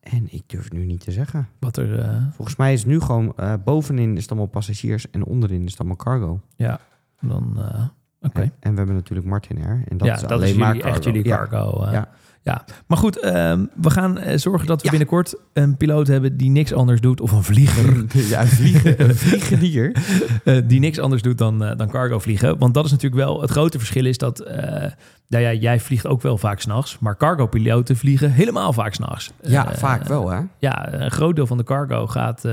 [0.00, 1.48] En ik durf nu niet te zeggen.
[1.58, 1.98] Wat er...
[2.00, 5.64] eh, Volgens mij is het nu gewoon eh, bovenin is het allemaal passagiers en onderin
[5.64, 6.40] is het allemaal cargo.
[6.56, 6.80] ja,
[7.20, 7.52] dan...
[7.58, 7.84] eh,
[8.22, 8.40] Oké.
[8.40, 9.84] En, en we hebben natuurlijk Martin Air.
[9.88, 10.88] En dat ja, is dat alleen is maar cargo.
[10.88, 11.36] echt jullie Ja.
[11.36, 11.82] cargo.
[11.84, 11.92] eh.
[11.92, 12.08] Ja.
[12.42, 12.64] Ja.
[12.86, 14.90] Maar goed, ehm, we gaan eh, zorgen dat we Ja.
[14.90, 17.20] binnenkort een piloot hebben die niks anders doet.
[17.20, 18.04] Of een vlieger.
[18.28, 19.96] Ja, een vliegen, een vliegenier.
[20.44, 22.58] eh, die niks anders doet dan, eh, dan cargo vliegen.
[22.58, 24.40] Want dat is natuurlijk wel het grote verschil is dat...
[24.40, 24.90] eh,
[25.28, 26.98] nou ja, jij vliegt ook wel vaak s'nachts.
[26.98, 29.30] Maar cargo-piloten vliegen helemaal vaak s'nachts.
[29.42, 30.40] Ja, vaak wel hè.
[30.58, 32.44] Ja, een groot deel van de cargo gaat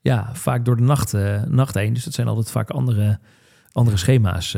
[0.00, 1.14] ja, vaak door de nacht,
[1.48, 1.92] nacht heen.
[1.92, 3.18] Dus dat zijn altijd vaak andere,
[3.72, 4.56] andere schema's.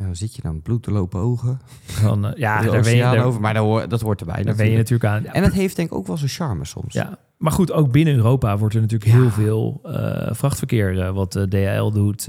[0.00, 1.60] Ja, dan zit je dan bloed te lopen ogen.
[1.84, 3.40] van, eh, ja, daar ben je, daar, over.
[3.40, 5.10] Maar dat hoort, dat hoort erbij daar ben je natuurlijk.
[5.10, 5.22] aan.
[5.22, 6.94] Ja, En het heeft denk ik ook wel zijn charme soms.
[6.94, 9.16] Ja, maar goed, ook binnen Europa wordt er natuurlijk Ja.
[9.16, 12.28] heel veel eh, vrachtverkeer eh, wat DHL doet.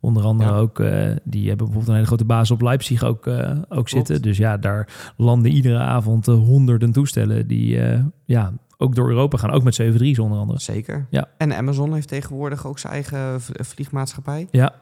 [0.00, 0.56] onder andere Ja.
[0.56, 0.76] ook,
[1.24, 3.30] die hebben bijvoorbeeld een hele grote basis op Leipzig ook,
[3.68, 4.22] ook zitten.
[4.22, 7.80] Dus ja, daar landen iedere avond honderden toestellen die
[8.24, 9.50] ja, ook door Europa gaan.
[9.50, 10.60] Ook met 73's onder andere.
[10.60, 11.06] Zeker.
[11.10, 11.28] Ja.
[11.38, 14.48] En Amazon heeft tegenwoordig ook zijn eigen vliegmaatschappij.
[14.50, 14.72] Ja,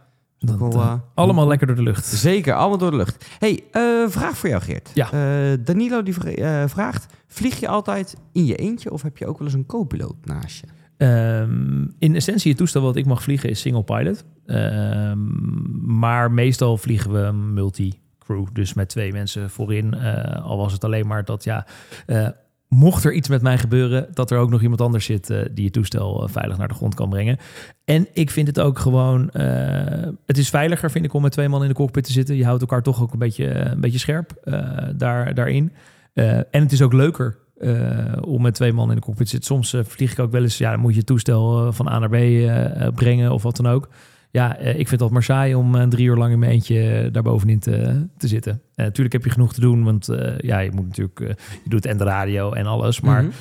[0.46, 2.06] Dat eh, eh, allemaal lekker door de lucht.
[2.06, 3.26] Zeker, allemaal door de lucht.
[3.38, 4.90] hey, eh, vraag voor jou Geert.
[4.94, 5.08] Ja.
[5.56, 9.46] Danilo die vra- vraagt, vlieg je altijd in je eentje of heb je ook wel
[9.46, 10.66] eens een co-piloot naast je?
[10.96, 14.24] Ehm, in essentie, het toestel wat ik mag vliegen is single pilot.
[14.46, 15.18] Ehm,
[15.98, 18.46] maar meestal vliegen we multi-crew.
[18.52, 19.94] Dus met twee mensen voorin.
[20.42, 21.66] Al was het alleen maar dat, ja...
[22.06, 22.28] eh,
[22.74, 24.06] mocht er iets met mij gebeuren...
[24.12, 25.30] dat er ook nog iemand anders zit...
[25.30, 27.38] eh, die het toestel eh, veilig naar de grond kan brengen.
[27.84, 29.30] En ik vind het ook gewoon...
[29.30, 32.36] eh, het is veiliger, vind ik, om met twee man in de cockpit te zitten.
[32.36, 34.32] Je houdt elkaar toch ook een beetje, een beetje scherp
[34.96, 35.72] daar, daarin.
[36.14, 37.38] En het is ook leuker
[38.20, 39.54] om met twee man in de cockpit te zitten.
[39.54, 42.08] Soms vlieg ik ook wel eens, ja, dan moet je het toestel van A naar
[42.08, 43.88] B brengen of wat dan ook.
[44.34, 46.90] Ja, eh, ik vind dat maar saai om eh, drie uur lang in mijn eentje
[46.90, 48.62] eh, daar bovenin te, te zitten.
[48.74, 50.06] Natuurlijk heb je genoeg te doen, want
[50.38, 51.18] ja, je moet natuurlijk,
[51.64, 53.00] je doet en de radio en alles.
[53.00, 53.32] Maar Mhm.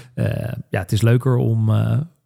[0.69, 1.71] ja, het is leuker om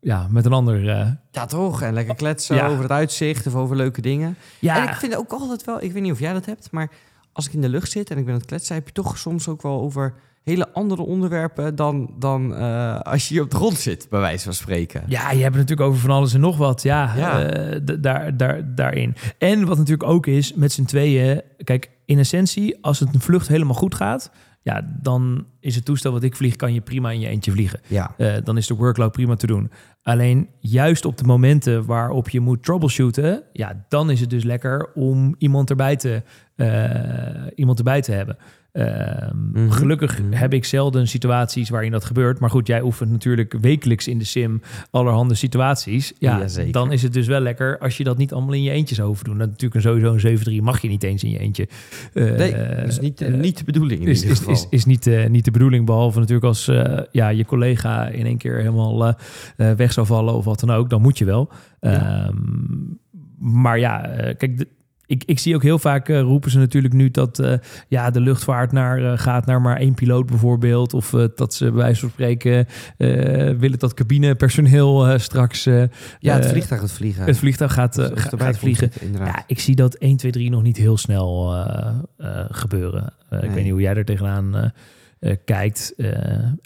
[0.01, 0.83] ja, met een ander...
[1.31, 1.81] Ja, toch?
[1.81, 2.67] En lekker kletsen Ja.
[2.67, 4.35] over het uitzicht of over leuke dingen.
[4.59, 6.91] ja, En ik vind ook altijd wel, ik weet niet of jij dat hebt, maar
[7.31, 9.17] als ik in de lucht zit en ik ben aan het kletsen, heb je toch
[9.17, 10.13] soms ook wel over
[10.47, 14.43] hele andere onderwerpen dan, dan eh, als je hier op de grond zit, bij wijze
[14.43, 15.03] van spreken.
[15.07, 16.81] Ja, je hebt het natuurlijk over van alles en nog wat.
[16.83, 17.43] Ja, Ja.
[17.43, 19.15] eh, daar, daar, daarin.
[19.37, 21.41] En wat natuurlijk ook is, met z'n tweeën...
[21.63, 24.31] Kijk, in essentie, als het een vlucht helemaal goed gaat...
[24.61, 27.79] Ja, dan is het toestel wat ik vlieg, kan je prima in je eentje vliegen.
[27.87, 29.71] Ja, Eh, dan is de workload prima te doen.
[30.01, 33.43] Alleen juist op de momenten waarop je moet troubleshooten...
[33.53, 36.21] Ja, dan is het dus lekker om iemand erbij te,
[37.55, 38.37] iemand erbij te hebben.
[38.77, 39.69] Ehm, Mhm.
[39.69, 40.33] Gelukkig Mhm.
[40.33, 42.39] heb ik zelden situaties waarin dat gebeurt.
[42.39, 44.61] Maar goed, jij oefent natuurlijk wekelijks in de sim
[44.91, 46.13] allerhande situaties.
[46.19, 48.95] Ja, dan is het dus wel lekker als je dat niet allemaal in je eentje
[48.95, 49.37] zou hoeven doen.
[49.37, 51.67] Dan natuurlijk een sowieso een 7-3 mag je niet eens in je eentje.
[52.13, 54.53] Eh, nee, dat is niet, eh, niet de bedoeling in is, ieder is, geval.
[54.53, 55.85] is, is niet, eh, niet de bedoeling.
[55.85, 59.13] Behalve natuurlijk als eh, ja, je collega in één keer helemaal eh,
[59.71, 60.89] eh, weg zou vallen of wat dan ook.
[60.89, 61.49] Dan moet je wel.
[61.79, 62.25] Ja.
[62.27, 62.35] Ehm,
[63.39, 64.65] maar ja, eh, kijk,
[65.07, 67.53] ik, ik zie ook heel vaak eh, roepen ze natuurlijk nu dat eh,
[67.87, 70.93] ja, de luchtvaart naar, eh, gaat naar maar één piloot bijvoorbeeld.
[70.93, 72.65] Of dat ze bij wijze van spreken
[73.59, 77.25] willen dat cabinepersoneel eh, straks ja, het vliegtuig gaat vliegen.
[77.25, 78.91] het vliegtuig gaat, Of- of gaat, vliegen.
[79.01, 79.27] inderdaad.
[79.35, 81.55] Ja, ik zie dat 1, 2, 3 nog niet heel snel
[82.49, 83.13] gebeuren.
[83.29, 84.71] Ik weet niet hoe jij er tegenaan
[85.19, 85.93] eh, kijkt.
[85.97, 86.09] Eh,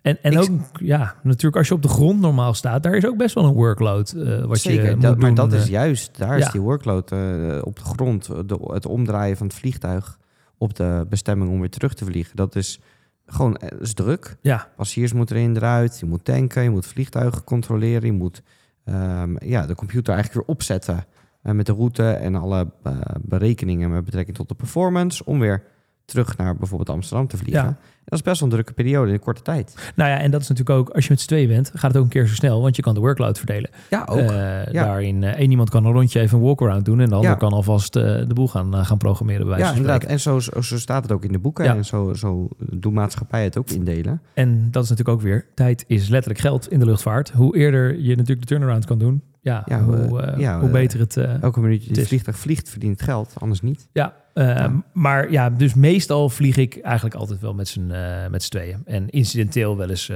[0.02, 3.06] en en Ik- ook, ja, natuurlijk als je op de grond normaal staat, daar is
[3.06, 5.50] ook best wel een workload eh, wat Zeker, je moet dat, maar doen.
[5.50, 6.46] dat is juist, daar ja.
[6.46, 7.12] is die workload
[7.64, 10.20] op de grond, de, het omdraaien van het vliegtuig
[10.58, 12.36] op de bestemming om weer terug te vliegen.
[12.36, 12.80] Dat is
[13.26, 14.36] gewoon is druk.
[14.42, 18.42] ja, Passagiers moeten erin eruit, je moet tanken, je moet vliegtuigen controleren, je moet
[18.86, 21.06] ehm, ja, de computer eigenlijk weer opzetten
[21.42, 22.68] met de route en alle
[23.22, 25.64] berekeningen met betrekking tot de performance om weer
[26.12, 27.63] terug naar bijvoorbeeld Amsterdam te vliegen.
[27.63, 27.78] Ja.
[28.06, 29.91] Dat is best wel een drukke periode in een korte tijd.
[29.95, 31.97] nou ja, en dat is natuurlijk ook, als je met z'n tweeën bent, gaat het
[31.97, 33.69] ook een keer zo snel, want je kan de workload verdelen.
[33.89, 34.19] Ja, ook.
[34.19, 34.84] Eh, ja.
[34.84, 37.36] Daarin, eh, één iemand kan een rondje even een walkaround doen en de ander Ja.
[37.36, 40.04] kan alvast eh, de boel gaan, gaan programmeren bij ja, inderdaad.
[40.04, 41.63] En zo, zo, zo staat het ook in de boeken.
[41.65, 41.76] Ja.
[41.76, 44.21] En zo, zo doen maatschappijen het ook indelen.
[44.34, 47.30] En dat is natuurlijk ook weer, tijd is letterlijk geld in de luchtvaart.
[47.30, 50.68] Hoe eerder je natuurlijk de turnaround kan doen, ja, Ja, hoe, we- eh, ja, hoe
[50.68, 51.18] eh, beter het...
[51.18, 53.34] eh, Elke minuut Het vliegtuig vliegt, verdient het geld.
[53.40, 53.88] Anders niet.
[53.94, 54.84] Ja, Ja.
[54.94, 57.92] maar ja, dus meestal vlieg ik eigenlijk altijd wel met z'n
[58.32, 58.82] met z'n tweeën.
[58.86, 60.08] En incidenteel wel eens,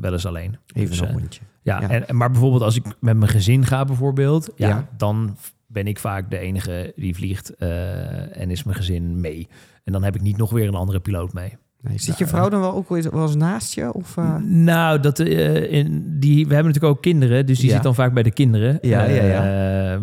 [0.00, 0.56] wel eens alleen.
[0.72, 1.40] Even Dus, een rondje.
[1.62, 1.88] ja.
[1.90, 4.88] En, maar bijvoorbeeld als ik met mijn gezin ga bijvoorbeeld, ja, Ja.
[4.96, 9.48] dan ben ik vaak de enige die vliegt en is mijn gezin mee.
[9.84, 11.56] En dan heb ik niet nog weer een andere piloot mee.
[11.88, 11.98] Nee.
[11.98, 13.92] Zit je vrouw dan wel ook wel eens- naast je?
[13.92, 14.34] Of, eh?
[14.44, 17.74] Nou, dat, eh, in, die, we hebben natuurlijk ook kinderen, dus die Ja.
[17.74, 18.78] zit dan vaak bij de kinderen.
[18.80, 19.42] Ja, ja, ja.
[19.44, 19.94] Eh,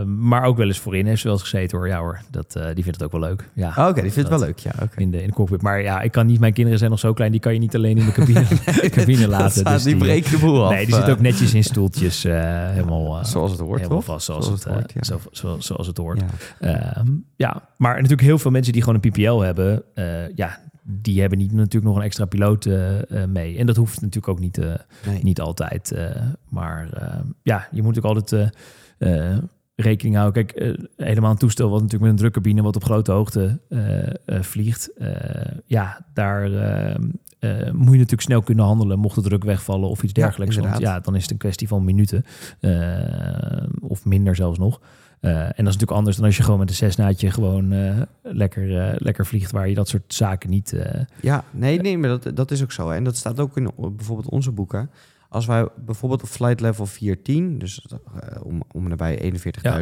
[0.00, 1.88] eh, maar ook wel eens voorin heeft ze wel eens gezeten hoor.
[1.88, 3.48] Ja hoor, dat, eh, die vindt het ook wel leuk.
[3.54, 4.58] Ja, Oh, Oké, die vindt het wel leuk.
[4.58, 5.00] Ja, oké.
[5.00, 5.62] in, de, in de cockpit.
[5.62, 7.74] Maar ja, ik kan niet, mijn kinderen zijn nog zo klein, die kan je niet
[7.74, 8.44] alleen in de cabine,
[8.90, 9.64] cabine laten.
[9.64, 10.70] dus die breken de boel af.
[10.70, 11.00] Nee, die eh.
[11.04, 12.32] zit ook netjes in stoeltjes, eh,
[12.70, 15.02] helemaal, eh, Zoals het hoort, helemaal vast, zoals, Zoals het, hoort, eh, ja.
[15.02, 16.20] zo, zo- zoals het hoort.
[16.60, 17.02] Ja.
[17.36, 21.38] Ja, maar natuurlijk heel veel mensen die gewoon een PPL hebben, eh, ja, die hebben
[21.38, 23.58] niet natuurlijk nog een extra piloot eh, eh, mee.
[23.58, 24.74] En dat hoeft natuurlijk ook niet, eh,
[25.06, 25.22] Nee.
[25.22, 25.92] niet altijd.
[26.48, 28.52] maar eh, ja, je moet ook altijd
[29.74, 30.46] rekening houden.
[30.46, 33.60] Kijk, helemaal een toestel wat natuurlijk met een drukcabine wat op grote hoogte
[34.26, 34.90] vliegt.
[35.66, 36.94] ja, daar eh,
[37.66, 40.56] eh, moet je natuurlijk snel kunnen handelen mocht de druk wegvallen of iets Ja, dergelijks.
[40.56, 42.24] Want ja, dan is het een kwestie van minuten
[43.80, 44.80] of minder zelfs nog.
[45.22, 48.00] Eh, en dat is natuurlijk anders dan als je gewoon met een Cessnaatje gewoon eh,
[48.22, 50.76] lekker, eh, lekker vliegt, waar je dat soort zaken niet...
[51.20, 52.88] Ja, nee, nee, maar dat, dat is ook zo.
[52.88, 52.94] hè.
[52.94, 54.90] En dat staat ook in bijvoorbeeld onze boeken.
[55.28, 57.86] Als wij bijvoorbeeld op flight level 410, dus
[58.20, 59.32] eh, om, om nabij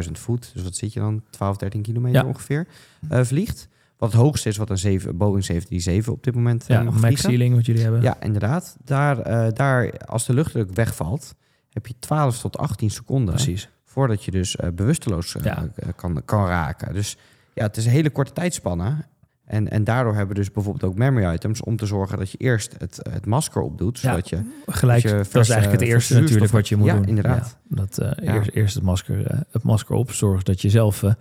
[0.05, 2.27] 41.000 voet, dus wat zit je dan, 12, 13 kilometer Ja.
[2.27, 2.67] ongeveer,
[3.09, 3.67] vliegt.
[3.97, 7.21] Wat het hoogste is wat een 7, Boeing 737 op dit moment ja, mag max
[7.21, 8.01] ceiling wat jullie hebben.
[8.01, 8.77] Ja, inderdaad.
[8.83, 11.35] Daar, daar, als de luchtdruk wegvalt,
[11.69, 13.69] heb je 12 tot 18 seconden precies.
[13.91, 15.67] Voordat je dus eh, bewusteloos eh, Ja.
[15.75, 16.93] eh, kan, kan raken.
[16.93, 17.17] Dus
[17.53, 19.05] ja, het is een hele korte tijdspanne.
[19.51, 22.37] En, en daardoor hebben we dus bijvoorbeeld ook memory items om te zorgen dat je
[22.37, 24.09] eerst het, het masker opdoet, Ja.
[24.09, 26.95] zodat je Gelijk, dat je dat is eigenlijk het eerste natuurlijk wat je moet Ja,
[26.95, 27.05] doen.
[27.05, 27.57] inderdaad.
[27.69, 28.33] Ja, dat, eh.
[28.35, 30.11] Eerst, eerst het, masker, eh, het masker op.
[30.11, 31.11] Zorg dat je zelf eh,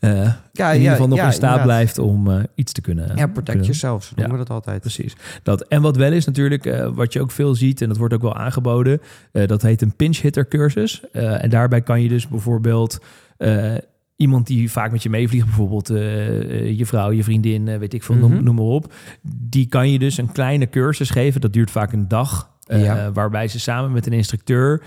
[0.00, 1.62] eh, ja, in ieder geval nog in staat inderdaad.
[1.64, 3.16] blijft om eh, iets te kunnen.
[3.16, 4.80] Ja, protect jezelf, noemen we dat altijd.
[4.80, 5.16] Precies.
[5.42, 8.14] Dat, en wat wel is natuurlijk, eh, wat je ook veel ziet, en dat wordt
[8.14, 9.00] ook wel aangeboden,
[9.32, 11.02] eh, dat heet een pinch hitter cursus.
[11.12, 12.98] Eh, en daarbij kan je dus bijvoorbeeld
[13.36, 13.74] eh,
[14.16, 17.94] iemand die vaak met je meevliegt, bijvoorbeeld eh, eh, je vrouw, je vriendin, eh, weet
[17.94, 18.44] ik veel, noem, Mhm.
[18.44, 18.92] noem maar op.
[19.22, 21.40] Die kan je dus een kleine cursus geven.
[21.40, 22.52] Dat duurt vaak een dag.
[22.66, 23.12] Ja.
[23.12, 24.82] Waarbij ze samen met een instructeur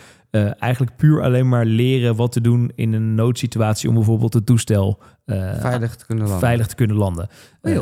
[0.59, 4.99] eigenlijk puur alleen maar leren wat te doen in een noodsituatie om bijvoorbeeld het toestel
[5.25, 6.39] Veilig te kunnen landen.
[6.47, 7.27] veilig te kunnen landen.
[7.61, 7.73] Oh,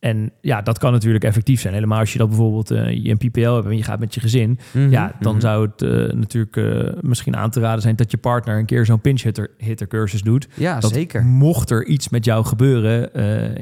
[0.00, 1.74] en ja, dat kan natuurlijk effectief zijn.
[1.74, 4.20] Helemaal als je dat bijvoorbeeld eh, je een PPL hebt en je gaat met je
[4.20, 4.58] gezin.
[4.72, 5.40] Mhm, Ja, dan mhm.
[5.40, 8.86] zou het eh, natuurlijk eh, misschien aan te raden zijn dat je partner een keer
[8.86, 10.48] zo'n pinch hitter, hitter cursus doet.
[10.54, 11.24] Ja, Dat zeker.
[11.24, 13.12] Mocht er iets met jou gebeuren,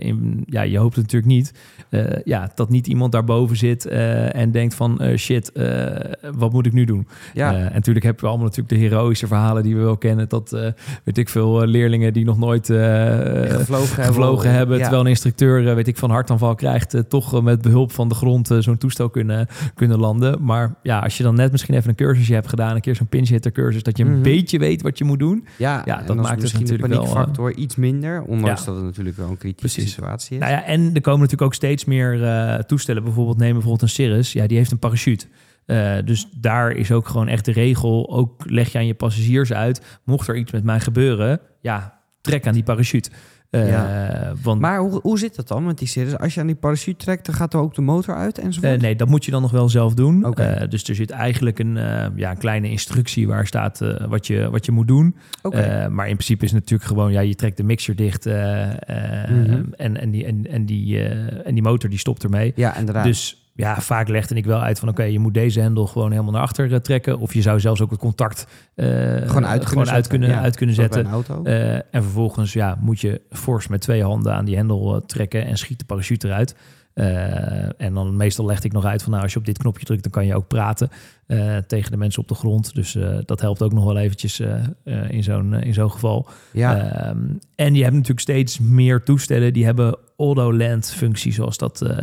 [0.00, 1.52] in, ja, je hoopt het natuurlijk niet.
[2.24, 5.52] ja, dat niet iemand daarboven zit en denkt van shit,
[6.36, 7.06] wat moet ik nu doen?
[7.34, 10.28] Ja, en natuurlijk hebben we allemaal natuurlijk de heroïsche verhalen die we wel kennen.
[10.28, 10.50] Dat
[11.04, 14.04] weet ik veel leerlingen die nog nooit gevlogen hebben.
[14.04, 14.76] gevlogen hebben.
[14.76, 14.82] Ja.
[14.82, 18.14] Terwijl een instructeur, weet ik, van hartaanval krijgt, eh, toch eh, met behulp van de
[18.14, 20.44] grond eh, zo'n toestel kunnen, kunnen landen.
[20.44, 23.06] Maar ja, als je dan net misschien even een cursusje hebt gedaan, een keer zo'n
[23.06, 24.22] pinch hitter cursus, dat je een Mhm.
[24.22, 25.46] beetje weet wat je moet doen.
[25.58, 28.66] Ja, dat maakt het misschien natuurlijk wel, paniekfactor iets minder, ondanks Ja.
[28.66, 29.94] dat het natuurlijk wel een kritische Precies.
[29.94, 30.42] situatie is.
[30.42, 33.02] Nou ja, en er komen natuurlijk ook steeds meer toestellen.
[33.04, 34.32] Bijvoorbeeld neem bijvoorbeeld een Cirrus.
[34.32, 35.26] Ja, die heeft een parachute.
[36.04, 38.10] Dus daar is ook gewoon echt de regel.
[38.10, 39.98] Ook leg je aan je passagiers uit.
[40.04, 43.10] Mocht er iets met mij gebeuren, ja, trek aan die parachute.
[43.50, 44.32] Eh, Ja.
[44.42, 46.18] Want Maar hoe, hoe zit dat dan met die series?
[46.18, 48.72] Als je aan die parachute trekt, dan gaat er ook de motor uit enzovoort?
[48.72, 50.34] Eh, nee, dat moet je dan nog wel zelf doen.
[50.34, 51.74] Eh, dus er zit eigenlijk een,
[52.16, 55.16] ja, een kleine instructie waar staat wat, je, wat je moet doen.
[55.90, 59.62] Maar in principe is het natuurlijk gewoon, ja, je trekt de mixer dicht Mhm.
[59.76, 61.02] en, en, die, en, en, die,
[61.44, 62.52] en die motor die stopt ermee.
[62.56, 63.04] ja, inderdaad.
[63.04, 66.32] Dus ja, vaak legde ik wel uit van oké, je moet deze hendel gewoon helemaal
[66.32, 67.18] naar achter eh, trekken.
[67.18, 70.10] Of je zou zelfs ook het contact eh, gewoon uit kunnen gewoon uit zetten.
[70.10, 71.06] kunnen, Ja, uit kunnen zetten.
[71.44, 75.58] Eh, en vervolgens ja, moet je fors met twee handen aan die hendel trekken en
[75.58, 76.54] schiet de parachute eruit.
[77.76, 80.02] En dan meestal legde ik nog uit van nou, als je op dit knopje drukt,
[80.02, 80.90] dan kan je ook praten
[81.66, 82.74] tegen de mensen op de grond.
[82.74, 84.42] Dus dat helpt ook nog wel eventjes
[85.08, 86.28] in zo'n in zo'n geval.
[86.52, 87.18] ja, Ehm,
[87.54, 91.96] en je hebt natuurlijk steeds meer toestellen die hebben auto-land functie, zoals dat eh,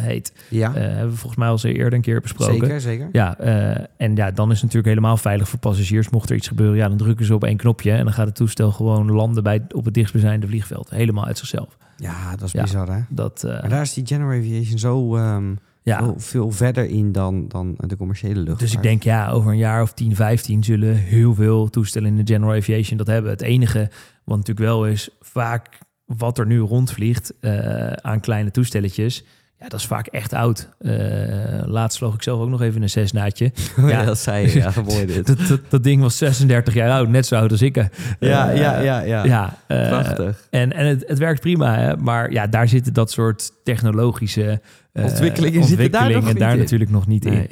[0.00, 0.32] heet.
[0.50, 0.74] ja.
[0.74, 2.54] Eh, hebben we volgens mij al eerder een keer besproken.
[2.56, 3.08] zeker, zeker.
[3.12, 6.10] Ja, eh, en ja, dan is het natuurlijk helemaal veilig voor passagiers.
[6.10, 8.34] Mocht er iets gebeuren, ja, dan drukken ze op één knopje en dan gaat het
[8.34, 10.90] toestel gewoon landen bij, op het dichtstbijzijnde vliegveld.
[10.90, 11.76] Helemaal uit zichzelf.
[11.96, 12.62] Ja, dat is Ja.
[12.62, 13.00] bizar, hè?
[13.08, 16.14] Dat, Maar daar is die General Aviation zo ehm, ja.
[16.16, 18.58] veel verder in dan, dan de commerciële lucht.
[18.60, 22.24] Dus ik denk, ja, over een jaar of 10, 15 zullen heel veel toestellen in
[22.24, 23.30] de General Aviation dat hebben.
[23.30, 23.90] Het enige
[24.24, 29.24] wat natuurlijk wel is, vaak wat er nu rondvliegt eh, aan kleine toestelletjes,
[29.58, 30.68] ja, dat is vaak echt oud.
[30.78, 30.92] Eh,
[31.64, 33.52] laatst vloog ik zelf ook nog even een zesnaatje.
[33.76, 34.04] ja, ja.
[34.04, 34.58] dat zei je.
[34.58, 35.26] Ja, mooi dit.
[35.36, 37.76] Dat, dat, dat ding was 36 jaar oud, net zo oud als ik.
[37.76, 37.84] eh.
[38.20, 39.24] Ja, ja, ja, ja.
[39.24, 40.46] ja, Prachtig.
[40.50, 41.96] En, en het, het werkt prima, hè?
[41.96, 44.60] maar ja, daar zitten dat soort technologische
[44.92, 46.58] Ontwikkelingen daar nog ontwikkelingen daar in.
[46.58, 47.32] natuurlijk nog niet in.
[47.32, 47.48] Nee.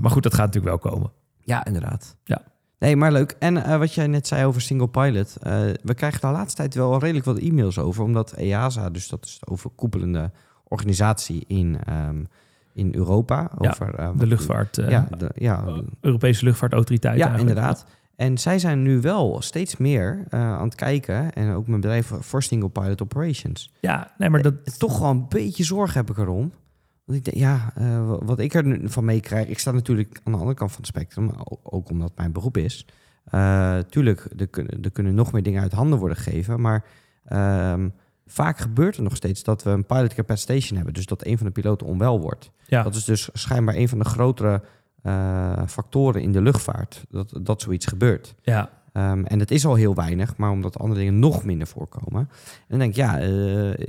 [0.00, 1.10] Maar goed, dat gaat natuurlijk wel komen.
[1.44, 2.16] Ja, inderdaad.
[2.24, 2.42] Ja.
[2.82, 3.36] Nee, maar leuk.
[3.38, 5.36] En eh, wat jij net zei over single pilot.
[5.36, 8.04] eh, we krijgen de laatste tijd wel redelijk wat e-mails over.
[8.04, 10.30] Omdat EASA, dus dat is de overkoepelende
[10.64, 12.24] organisatie in, ehm,
[12.72, 13.50] in Europa.
[13.58, 15.64] Over, eh, De luchtvaart, ja, de, ja,
[16.00, 17.16] Europese luchtvaartautoriteit.
[17.18, 17.48] ja, eigenlijk.
[17.56, 17.86] inderdaad.
[18.16, 21.32] En zij zijn nu wel steeds meer aan het kijken.
[21.32, 23.72] En ook mijn bedrijf voor Single Pilot Operations.
[23.80, 24.78] Ja, nee, maar dat...
[24.78, 26.52] Toch wel een beetje zorg heb ik erom.
[27.04, 29.48] Want ik denk, ja, eh, wa- wat ik er nu van meekrijg...
[29.48, 31.30] Ik sta natuurlijk aan de andere kant van het spectrum.
[31.62, 32.86] Ook omdat mijn beroep is.
[33.24, 36.60] Eh, tuurlijk, er kunnen, er kunnen nog meer dingen uit handen worden gegeven.
[36.60, 36.84] Maar
[37.24, 37.88] ehm,
[38.26, 40.94] vaak gebeurt er nog steeds dat we een pilot capacitation hebben.
[40.94, 42.50] Dus dat een van de piloten onwel wordt.
[42.66, 44.62] Ja, Dat is dus schijnbaar een van de grotere
[45.02, 47.04] eh, factoren in de luchtvaart.
[47.10, 48.34] Dat, dat zoiets gebeurt.
[48.42, 52.20] ja, Ehm, en het is al heel weinig, maar omdat andere dingen nog minder voorkomen.
[52.20, 53.28] En dan denk ik, ja, eh,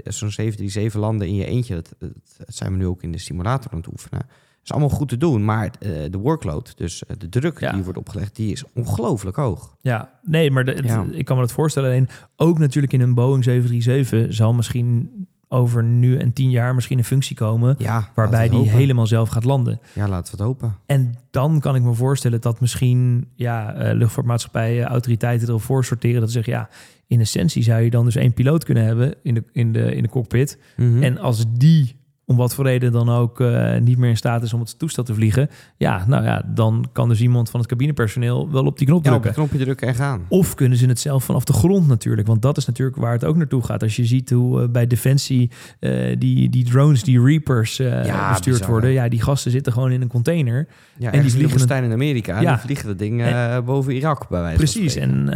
[0.04, 2.12] zo'n 737 landen in je eentje, dat, dat
[2.48, 4.22] zijn we nu ook in de simulator aan het oefenen.
[4.63, 7.72] is allemaal goed te doen, maar eh, de workload, dus eh, de druk Ja.
[7.72, 9.76] die wordt opgelegd, die is ongelooflijk hoog.
[9.82, 10.20] ja.
[10.22, 11.06] Nee, maar de, het- Ja.
[11.12, 11.89] ik kan me dat voorstellen.
[11.89, 15.10] Alleen ook natuurlijk in een Boeing 737 zal misschien
[15.54, 17.76] over nu en tien jaar misschien een functie komen...
[17.78, 18.74] Ja, waarbij die hopen.
[18.74, 19.80] helemaal zelf gaat landen.
[19.94, 20.76] Ja, laten we het hopen.
[20.86, 26.20] En dan kan ik me voorstellen dat misschien ja, eh, luchtvaartmaatschappijen, autoriteiten ervoor sorteren.
[26.20, 26.70] Dat ze zeggen, ja,
[27.08, 30.04] in essentie zou je dan dus één piloot kunnen hebben in de, in de, in
[30.04, 30.58] de cockpit.
[30.78, 31.04] Mhm.
[31.04, 34.54] En als die om wat voor reden dan ook eh, niet meer in staat is
[34.54, 35.50] om het toestel te vliegen.
[35.78, 39.16] Ja, nou ja, dan kan dus iemand van het cabinepersoneel wel op die knop ja,
[39.16, 39.42] op drukken.
[39.42, 40.22] het knopje drukken en gaan.
[40.28, 42.28] Of kunnen ze het zelf vanaf de grond natuurlijk.
[42.28, 43.84] Want dat is natuurlijk waar het ook naartoe gaat.
[43.84, 48.58] Als je ziet hoe eh, bij Defensie eh, die, die drones, die Reapers Ja, bestuurd
[48.58, 48.92] bizar, worden.
[48.92, 50.68] Ja, die gasten zitten gewoon in een container.
[50.98, 52.36] Ja, en die vliegen in Amerika.
[52.36, 52.52] En Ja.
[52.52, 54.96] die vliegen de dingen boven Irak bij wijze van Precies.
[54.96, 55.30] En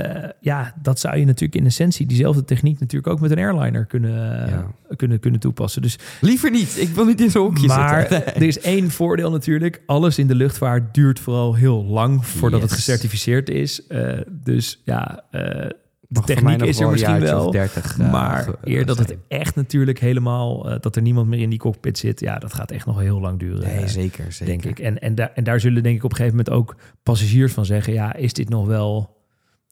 [0.00, 3.86] eh, ja, dat zou je natuurlijk in essentie, diezelfde techniek natuurlijk ook met een airliner
[3.86, 4.66] kunnen, Ja.
[4.96, 5.82] kunnen, kunnen toepassen.
[5.82, 6.80] Dus, Liever niet.
[6.80, 8.34] Ik wil niet in zo'n hoekje maar zitten.
[8.34, 9.82] er is één voordeel natuurlijk.
[9.86, 13.86] Alles in de luchtvaart duurt vooral heel lang voordat het gecertificeerd is.
[13.86, 15.68] Eh, dus ja, eh,
[16.08, 17.50] de techniek is er misschien wel.
[17.50, 21.58] 30, eh, maar eer dat het echt natuurlijk helemaal, dat er niemand meer in die
[21.58, 23.60] cockpit zit, ja, dat gaat echt nog heel lang duren.
[23.60, 24.46] Nee, zeker, zeker.
[24.46, 24.84] denk ik.
[24.84, 27.64] En, en, daar, en daar zullen denk ik op een gegeven moment ook passagiers van
[27.64, 29.15] zeggen, ja, is dit nog wel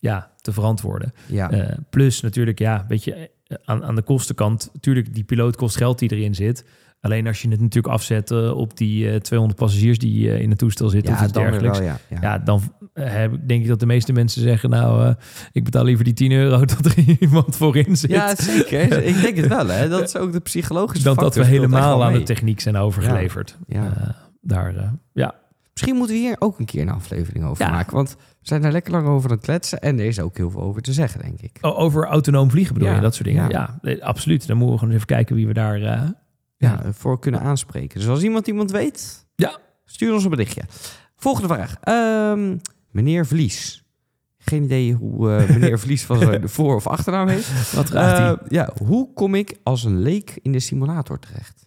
[0.04, 1.12] ja, te verantwoorden?
[1.26, 1.50] Ja.
[1.50, 3.30] Eh, plus natuurlijk, ja, weet je,
[3.64, 6.64] aan, aan de kostenkant, natuurlijk, die piloot kost geld die erin zit.
[7.00, 10.58] Alleen als je het natuurlijk afzet eh, op die eh, 200 passagiers die in het
[10.58, 11.78] toestel zitten ja, of iets dergelijks.
[11.78, 11.98] wel, ja.
[12.08, 12.18] ja.
[12.20, 12.62] Ja, dan
[12.92, 15.14] heb, denk ik dat de meeste mensen zeggen, nou,
[15.52, 18.10] ik betaal liever die 10 euro dat er iemand voorin zit.
[18.10, 19.02] Ja, zeker.
[19.12, 19.66] Ik denk het wel.
[19.66, 19.88] Hè.
[19.88, 23.58] Dat is ook de psychologische dan dat we helemaal aan de techniek zijn overgeleverd.
[23.66, 24.16] Ja.
[24.40, 25.34] Daar, ja.
[25.74, 27.70] Misschien moeten we hier ook een keer een aflevering over Ja.
[27.70, 27.94] maken.
[27.94, 29.80] Want we zijn daar lekker lang over aan het kletsen.
[29.80, 31.58] En er is ook heel veel over te zeggen, denk ik.
[31.60, 33.42] O- Over autonoom vliegen bedoel Ja, je, dat soort dingen?
[33.42, 33.50] ja.
[33.50, 34.46] Ja, nee, absoluut.
[34.46, 35.82] Dan moeten we gewoon even kijken wie we daar...
[35.82, 36.08] eh,
[36.56, 37.98] Ja, voor kunnen aanspreken.
[38.00, 39.58] Dus als iemand iemand weet, Ja.
[39.84, 40.62] stuur ons een berichtje.
[41.16, 41.76] Volgende vraag.
[41.80, 42.56] Ehm,
[42.90, 43.84] meneer Vlies.
[44.38, 47.72] Geen idee hoe eh, meneer Vlies van zijn voor- of achternaam heeft.
[47.74, 48.28] wat vraagt hij?
[48.30, 51.66] Eh, ja, hoe kom ik als een leek in de simulator terecht?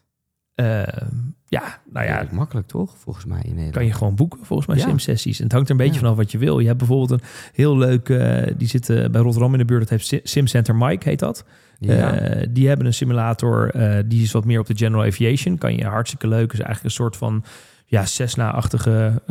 [1.50, 3.74] Ja, nou ja, makkelijk toch, volgens mij in Nederland.
[3.74, 4.84] kan je gewoon boeken, volgens mij, Ja.
[4.84, 5.38] simsessies.
[5.38, 6.00] En het hangt er een beetje Ja.
[6.02, 6.60] vanaf wat je wil.
[6.60, 8.10] Je hebt bijvoorbeeld een heel leuk...
[8.10, 9.80] eh, die zit eh, bij Rotterdam in de buurt.
[9.82, 11.46] Dat heeft Sim- SimCenter Mike, heet dat.
[11.80, 12.14] Ja.
[12.20, 13.72] Eh, die hebben een simulator,
[14.06, 15.58] die is wat meer op de general aviation.
[15.58, 16.54] Kan je hartstikke leuk.
[16.54, 17.44] is eigenlijk een soort van
[17.86, 19.22] ja, Cessna-achtige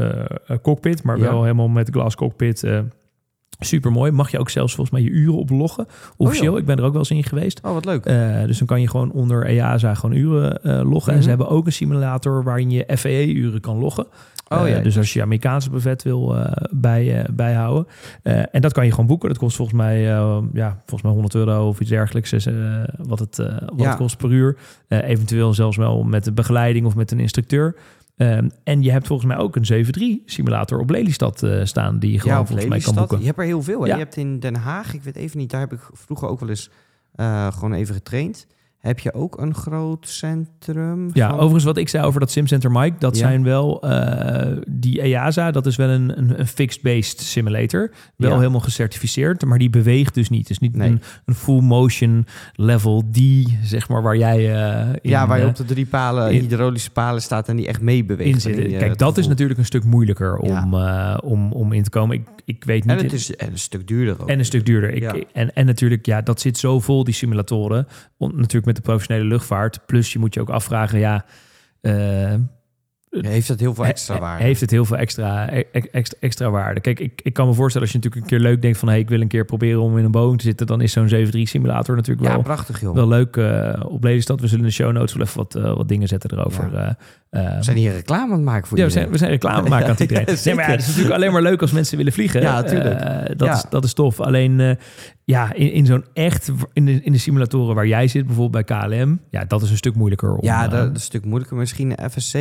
[0.63, 2.65] cockpit, maar wel helemaal met glas cockpit.
[3.59, 4.11] Super mooi.
[4.11, 5.87] Mag je ook zelfs volgens mij je uren oploggen.
[6.17, 6.59] Officieel, joh.
[6.61, 7.61] ik ben er ook wel eens in geweest.
[7.65, 8.05] oh, wat leuk.
[8.07, 11.09] Eh, dus dan kan je gewoon onder EASA gewoon uren eh, loggen.
[11.09, 11.23] En Mhm.
[11.23, 14.07] ze hebben ook een simulator waarin je FAA-uren kan loggen.
[14.49, 16.37] oh Eh, ja, dus als je Amerikaanse bevet wil
[16.71, 17.87] bij, bijhouden.
[18.23, 19.29] En dat kan je gewoon boeken.
[19.29, 20.01] Dat kost volgens mij,
[20.53, 22.33] ja, volgens mij 100 euro of iets dergelijks.
[22.33, 22.55] is, eh,
[22.99, 23.89] wat het, wat Ja.
[23.89, 24.57] het kost per uur.
[24.89, 27.77] Eventueel zelfs wel met een begeleiding of met een instructeur.
[28.17, 31.99] Ehm, en je hebt volgens mij ook een 7.3 simulator op Lelystad eh, staan.
[31.99, 33.19] Die je gewoon ja, volgens mij kan boeken.
[33.19, 33.87] Je hebt er heel veel.
[33.87, 33.93] Ja.
[33.93, 36.49] Je hebt in Den Haag, ik weet even niet, daar heb ik vroeger ook wel
[36.49, 36.71] eens
[37.15, 38.47] eh, gewoon even getraind.
[38.87, 41.11] Heb je ook een groot centrum?
[41.13, 43.27] Ja, van- overigens wat ik zei over dat SimCenter Mike, dat Ja.
[43.29, 47.91] zijn wel eh, die EASA, dat is wel een, een, een fixed-based simulator.
[48.17, 48.39] Wel Ja.
[48.39, 50.51] helemaal gecertificeerd, maar die beweegt dus niet.
[50.51, 50.89] Is niet Nee.
[50.91, 55.43] een, een full motion level die, zeg maar, waar jij eh in, ja, waar je
[55.43, 58.43] eh, op de drie palen, in- hydraulische palen staat en die echt meebeweegt.
[58.53, 60.63] Kijk, dat is natuurlijk een stuk moeilijker Ja.
[60.65, 60.75] om,
[61.31, 62.17] om, om in te komen.
[62.17, 62.97] Ik, ik weet niet...
[62.97, 64.29] En het is en een stuk duurder ook.
[64.29, 64.91] En een stuk duurder.
[64.91, 67.87] Ik, en, en natuurlijk, ja, dat zit zo vol, die simulatoren.
[68.17, 69.87] On- natuurlijk met de professionele luchtvaart.
[69.87, 71.25] Plus je moet je ook afvragen, ja...
[73.25, 74.45] Heeft dat heel veel extra waarde?
[74.45, 76.81] Heeft het heel veel extra, extra, extra waarde.
[76.81, 78.89] Kijk, ik, ik kan me voorstellen als je natuurlijk een keer leuk denkt van...
[78.89, 80.67] hey, ik wil een keer proberen om in een Boeing te zitten...
[80.67, 82.95] dan is zo'n 7.3 simulator natuurlijk ja, wel, prachtig joh.
[82.95, 84.41] wel leuk eh, op Lelystad.
[84.41, 86.73] We zullen in de show notes wel even wat, eh, wat dingen zetten erover.
[86.73, 86.97] Ja.
[87.31, 89.09] eh, eh, We zijn hier reclame aan het maken voor ja, we iedereen.
[89.09, 90.25] zijn, we zijn reclame maken aan het iedereen.
[90.27, 92.41] Ja, nee, maar het is natuurlijk alleen maar leuk als mensen willen vliegen.
[92.41, 93.01] Ja, tuurlijk.
[93.01, 94.21] Eh, dat, is, dat is tof.
[94.21, 94.79] Alleen
[95.25, 98.79] ja, in, in zo'n echt, in de, in de simulatoren waar jij zit, bijvoorbeeld bij
[98.79, 100.35] KLM, ja, dat is een stuk moeilijker.
[100.35, 101.57] Om, Ja, dat is een stuk moeilijker.
[101.57, 102.35] Misschien FSC.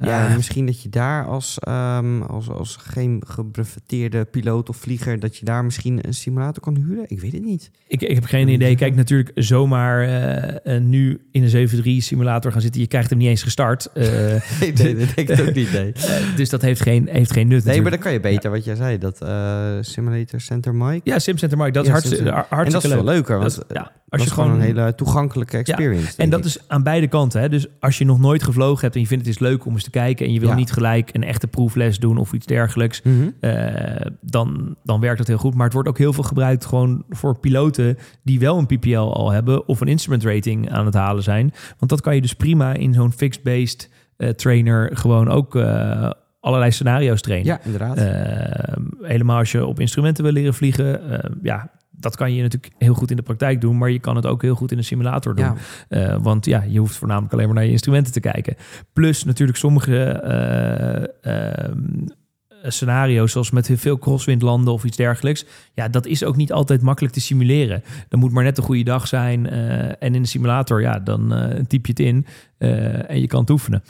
[0.00, 0.28] Ja.
[0.28, 5.20] Ja, misschien dat je daar als, ehm, als, als geen gebreveteerde piloot of vlieger...
[5.20, 7.04] dat je daar misschien een simulator kan huren.
[7.08, 7.70] Ik weet het niet.
[7.88, 8.76] ik, ik heb geen idee.
[8.76, 12.80] Kijk, natuurlijk zomaar eh, eh, nu in een 7.3 simulator gaan zitten.
[12.80, 13.86] Je krijgt hem niet eens gestart.
[13.92, 14.04] Eh,
[14.60, 15.92] Nee, nee, dat denk ik ook niet, nee.
[16.06, 17.64] eh, dus dat heeft geen, heeft geen nut.
[17.64, 21.00] Nee, maar dan kan je beter, wat jij zei, dat eh, Simulator Center Mike.
[21.04, 22.98] Ja, SimCenter Mike, dat is hartstikke, hartstikke en dat is leuk.
[22.98, 26.16] veel leuker, want Dat is- ja, als je gewoon gewoon een hele toegankelijke experience.
[26.16, 26.44] En dat ik.
[26.44, 27.40] is aan beide kanten.
[27.40, 27.48] Hè?
[27.48, 29.84] Dus als je nog nooit gevlogen hebt en je vindt het is leuk om eens
[29.90, 30.54] te kijken en je wil Ja.
[30.54, 33.28] niet gelijk een echte proefles doen of iets dergelijks, Mhm.
[33.40, 35.54] eh, dan, dan werkt dat heel goed.
[35.54, 39.30] Maar het wordt ook heel veel gebruikt gewoon voor piloten die wel een PPL al
[39.30, 41.52] hebben of een instrument rating aan het halen zijn.
[41.78, 46.70] Want dat kan je dus prima in zo'n fixed-based eh, trainer gewoon ook eh, allerlei
[46.70, 47.46] scenario's trainen.
[47.46, 47.96] Ja, inderdaad.
[47.96, 51.10] Eh, helemaal als je op instrumenten wil leren vliegen.
[51.10, 54.16] eh, ja, dat kan je natuurlijk heel goed in de praktijk doen, maar je kan
[54.16, 55.44] het ook heel goed in een simulator doen.
[55.44, 55.54] ja.
[55.88, 58.56] Eh, want ja, je hoeft voornamelijk alleen maar naar je instrumenten te kijken.
[58.92, 61.78] Plus natuurlijk sommige eh, ehm,
[62.62, 65.44] scenario's, zoals met heel veel crosswind landen of iets dergelijks.
[65.74, 67.82] Ja, dat is ook niet altijd makkelijk te simuleren.
[68.08, 69.50] Dan moet maar net een goede dag zijn.
[69.50, 71.34] eh, en in de simulator, ja, dan
[71.68, 72.26] typ je het in
[73.06, 73.82] en je kan het oefenen.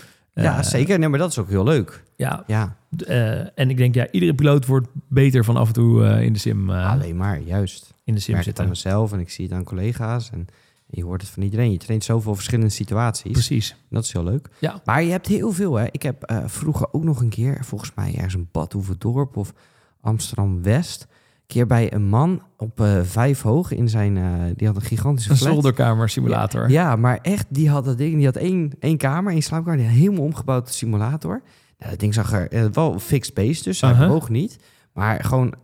[0.42, 0.98] Ja, Eh, zeker.
[0.98, 2.04] Nee, maar dat is ook heel leuk.
[2.16, 6.04] Ja, Ja, eh, en ik denk, ja, iedere piloot wordt beter van af en toe
[6.04, 7.94] eh, in de sim, alleen maar, juist.
[8.04, 10.30] in de Ik sim merk het aan mezelf en ik zie het aan collega's.
[10.30, 10.46] En
[10.86, 11.72] je hoort het van iedereen.
[11.72, 13.32] Je traint zoveel verschillende situaties.
[13.32, 13.76] Precies.
[13.90, 14.48] Dat is heel leuk.
[14.58, 14.80] Ja.
[14.84, 15.86] Maar je hebt heel veel, hè.
[15.90, 19.52] Ik heb vroeger ook nog een keer, volgens mij ergens een Badhoevedorp of
[20.00, 21.02] Amsterdam-West...
[21.02, 21.08] een
[21.46, 24.16] keer bij een man op eh, vijf hoog in zijn...
[24.16, 24.24] eh,
[24.56, 25.52] die had een gigantische Een flat.
[25.52, 26.70] zolderkamer simulator.
[26.70, 28.16] Ja, maar echt, die had dat ding.
[28.16, 29.78] Die had één, één kamer, één slaapkamer.
[29.78, 31.42] Die helemaal omgebouwd tot simulator.
[31.78, 34.08] Nou, dat ding zag er eh, wel fixed base, dus uh Uh-huh.
[34.08, 34.58] hoog niet.
[34.92, 35.54] Maar gewoon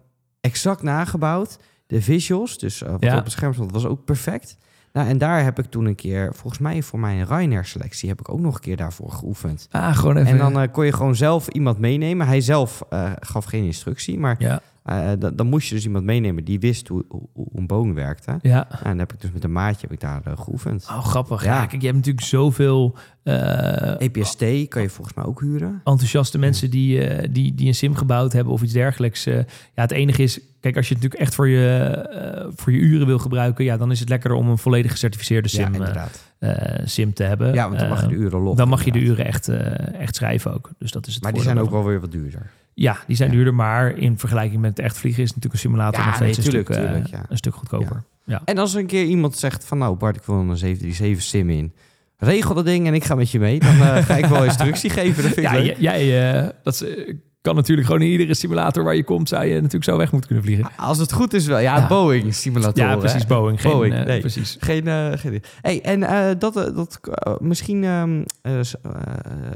[0.40, 1.58] exact nagebouwd.
[1.86, 3.16] De visuals, dus wat Ja.
[3.18, 4.56] op het scherm stond, was ook perfect.
[4.92, 8.08] Nou, en daar heb ik toen een keer, volgens mij voor mijn Ryanair-selectie...
[8.08, 9.66] heb ik ook nog een keer daarvoor geoefend.
[9.70, 10.40] Ah, gewoon even.
[10.40, 12.26] En dan kon je gewoon zelf iemand meenemen.
[12.26, 12.82] Hij zelf
[13.20, 16.44] gaf geen instructie, maar ja, eh, dan, dan moest je dus iemand meenemen...
[16.44, 18.38] die wist hoe, hoe, hoe een boom werkte.
[18.42, 18.70] ja.
[18.70, 20.86] En dan heb ik dus met een maatje heb ik daar eh, geoefend.
[20.90, 21.44] Oh, grappig.
[21.44, 21.66] Ja, Ja.
[21.66, 25.80] kijk, je hebt natuurlijk zoveel eh, EPST kan je volgens mij ook huren.
[25.84, 29.26] enthousiaste mensen die, eh, die, die een sim gebouwd hebben of iets dergelijks.
[29.26, 29.36] Eh,
[29.74, 32.78] ja, het enige is, kijk, als je het natuurlijk echt voor je, eh, voor je
[32.78, 36.04] uren wil gebruiken, ja, dan is het lekkerder om een volledig gecertificeerde sim, eh,
[36.38, 37.54] eh, sim te hebben.
[37.54, 38.56] Ja, want dan mag je de Eh, uren loggen.
[38.56, 40.70] dan mag je de uren echt, eh, echt schrijven ook.
[40.78, 42.50] Dus dat is het Maar die zijn ook wel weer wat duurder.
[42.74, 43.34] Ja, die zijn Ja.
[43.36, 46.36] duurder, maar in vergelijking met het echt vliegen is natuurlijk een simulator Ja, nog steeds
[46.38, 47.24] nee, een, stuk, eh, tuurlijk, ja.
[47.28, 48.02] een stuk goedkoper.
[48.24, 48.42] Ja.
[48.44, 49.78] En als er een keer iemand zegt van...
[49.78, 51.72] nou Bart, ik wil een 737 sim in.
[52.16, 53.58] Regel dat ding en ik ga met je mee.
[53.60, 55.22] Dan eh, ga ik wel instructie geven.
[55.22, 55.76] Dat vind ik Ja, leuk.
[55.78, 59.54] jij eh, dat is, kan natuurlijk gewoon in iedere simulator waar je komt, zou je
[59.54, 60.76] natuurlijk zo weg moeten kunnen vliegen.
[60.76, 61.58] Als het goed is wel.
[61.58, 61.86] Ja, Ja.
[61.86, 62.84] Boeing simulator.
[62.84, 63.60] Ja, precies, Boeing.
[63.60, 64.20] Geen, Boeing, eh, nee.
[64.20, 64.56] precies.
[64.60, 67.00] Geen, eh, geen Hey, en eh, dat, dat
[67.40, 68.66] misschien ehm, eh, eh,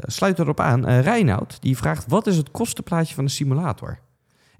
[0.00, 0.86] sluit erop aan.
[0.88, 2.04] Reinoud, die vraagt...
[2.08, 3.98] wat is het kostenplaatje van een simulator?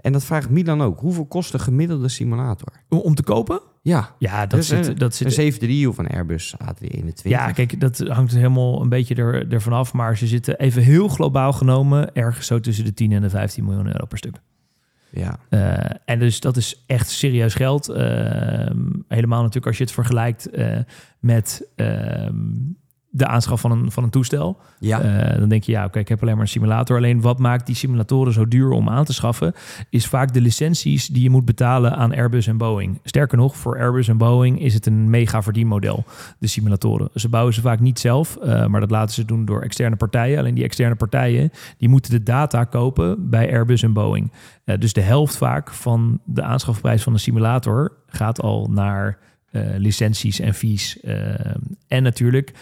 [0.00, 1.00] En dat vraagt Milan ook.
[1.00, 2.68] Hoeveel kost een gemiddelde simulator?
[2.88, 3.60] Om te kopen?
[3.86, 4.86] Ja, Ja, dat Dus zit...
[4.86, 7.22] een- dat zit een 73 of een Airbus A321.
[7.22, 9.92] ja, kijk, dat hangt helemaal een beetje er, ervan af.
[9.92, 12.14] Maar ze zitten even heel globaal genomen...
[12.14, 14.36] ergens zo tussen de 10 en de 15 miljoen euro per stuk.
[15.10, 17.88] Ja, Eh, en dus dat is echt serieus geld.
[17.88, 20.78] Ehm, helemaal natuurlijk als je het vergelijkt eh,
[21.20, 22.34] met ehm,
[23.16, 24.58] de aanschaf van een, van een toestel.
[24.78, 25.00] ja.
[25.00, 26.96] Eh, dan denk je, ja, oké, ik heb alleen maar een simulator.
[26.96, 29.54] Alleen wat maakt die simulatoren zo duur om aan te schaffen,
[29.90, 33.00] is vaak de licenties die je moet betalen aan Airbus en Boeing.
[33.04, 36.04] Sterker nog, voor Airbus en Boeing is het een mega verdienmodel,
[36.38, 37.08] de simulatoren.
[37.14, 40.38] Ze bouwen ze vaak niet zelf, eh, maar dat laten ze doen door externe partijen.
[40.38, 44.32] Alleen die externe partijen, die moeten de data kopen bij Airbus en Boeing.
[44.64, 49.18] Eh, dus de helft vaak van de aanschafprijs van een simulator gaat al naar
[49.78, 51.00] licenties en fees.
[51.88, 52.52] En natuurlijk,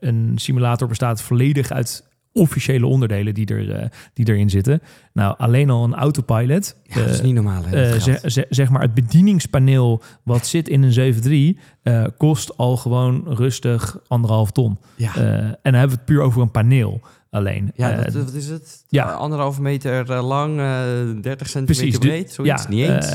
[0.00, 4.80] een simulator bestaat volledig uit officiële onderdelen die, er, eh, die erin zitten.
[5.12, 6.76] Nou, alleen al een autopilot.
[6.82, 7.62] Ja, dat is eh, niet normaal.
[7.64, 13.22] Hè, eh, zeg maar het bedieningspaneel wat zit in een 7.3 eh, kost al gewoon
[13.26, 14.78] rustig anderhalf ton.
[14.96, 17.72] ja, Eh, en dan hebben we het puur over een paneel alleen.
[17.74, 18.84] ja Eh, dat, wat is het?
[18.88, 19.06] ja.
[19.06, 22.66] Uh, anderhalve meter eh, lang, eh 30 centimeter Precies, breed, zoiets.
[22.68, 23.12] niet eens.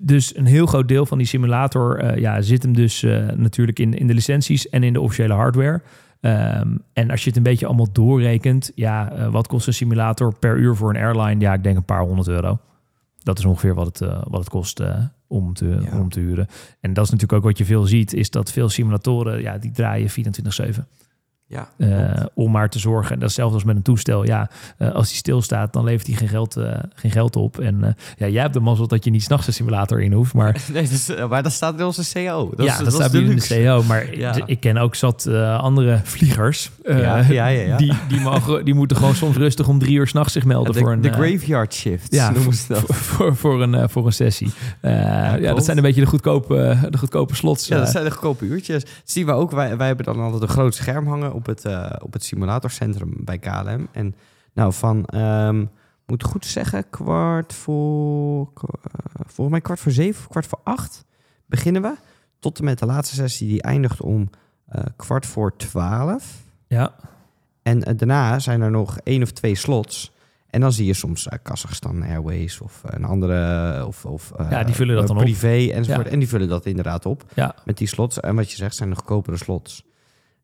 [0.00, 3.78] Dus een heel groot deel van die simulator eh, ja, zit hem dus eh, natuurlijk
[3.78, 5.82] in, in de licenties en in de officiële hardware.
[6.20, 10.34] Ehm, en als je het een beetje allemaal doorrekent, ja, eh, wat kost een simulator
[10.34, 11.40] per uur voor een airline?
[11.40, 12.58] Ja, ik denk een paar honderd euro.
[13.22, 14.82] Dat is ongeveer wat het, wat het kost
[15.26, 15.98] om, te, Ja.
[15.98, 16.46] om te huren.
[16.80, 19.70] En dat is natuurlijk ook wat je veel ziet, is dat veel simulatoren, ja, die
[19.70, 20.86] draaien 24-7.
[21.50, 23.12] Ja, Eh, om maar te zorgen.
[23.12, 24.24] En dat is hetzelfde als met een toestel.
[24.24, 27.58] Ja, eh, als die stilstaat, dan levert hij geen geld, eh, geen geld op.
[27.58, 30.34] En ja, jij hebt de mazzel dat je niet s'nachts een simulator in hoeft.
[30.34, 32.52] Maar Nee, dat is, maar dat staat in onze CO.
[32.56, 33.64] Dat ja, is, dat, is staat in de.
[33.64, 33.82] CO.
[33.82, 34.34] Maar Ja.
[34.46, 35.26] ik ken ook zat
[35.60, 36.70] andere vliegers.
[36.82, 37.22] Ja.
[37.76, 40.78] Die, die, mogen, die moeten gewoon soms rustig om drie uur s'nachts zich melden de,
[40.78, 41.00] voor een...
[41.00, 42.14] de graveyard shift.
[42.14, 42.80] ja, noemen ze dat.
[42.80, 44.50] voor, voor, voor een, voor een sessie.
[44.82, 47.68] Ja, dat zijn een beetje de goedkope, de goedkope slots.
[47.68, 48.84] Ja, dat zijn de goedkope uurtjes.
[48.84, 49.50] Dat zien we ook.
[49.50, 53.12] Wij, wij hebben dan altijd een groot scherm hangen op het, eh, op het simulatorcentrum
[53.18, 53.88] bij KLM.
[53.92, 54.14] En
[54.52, 55.64] nou, van, ehm
[56.06, 58.78] moet goed zeggen, kwart voor, kwa-
[59.16, 61.04] volgens mij kwart voor zeven of kwart voor acht
[61.46, 61.94] beginnen we.
[62.38, 64.30] Tot en met de laatste sessie, die eindigt om
[64.68, 66.42] eh, kwart voor twaalf.
[66.66, 66.94] ja,
[67.62, 70.12] En eh, daarna zijn er nog één of twee slots.
[70.50, 73.86] En dan zie je soms eh, Kazachstan Airways of een andere...
[73.86, 75.22] Of, of, eh, Ja, die vullen dat dan op.
[75.22, 76.06] privé enzovoort.
[76.06, 76.12] Ja.
[76.12, 77.54] En die vullen dat inderdaad op ja.
[77.64, 78.20] met die slots.
[78.20, 79.84] En wat je zegt, zijn de goedkopere slots.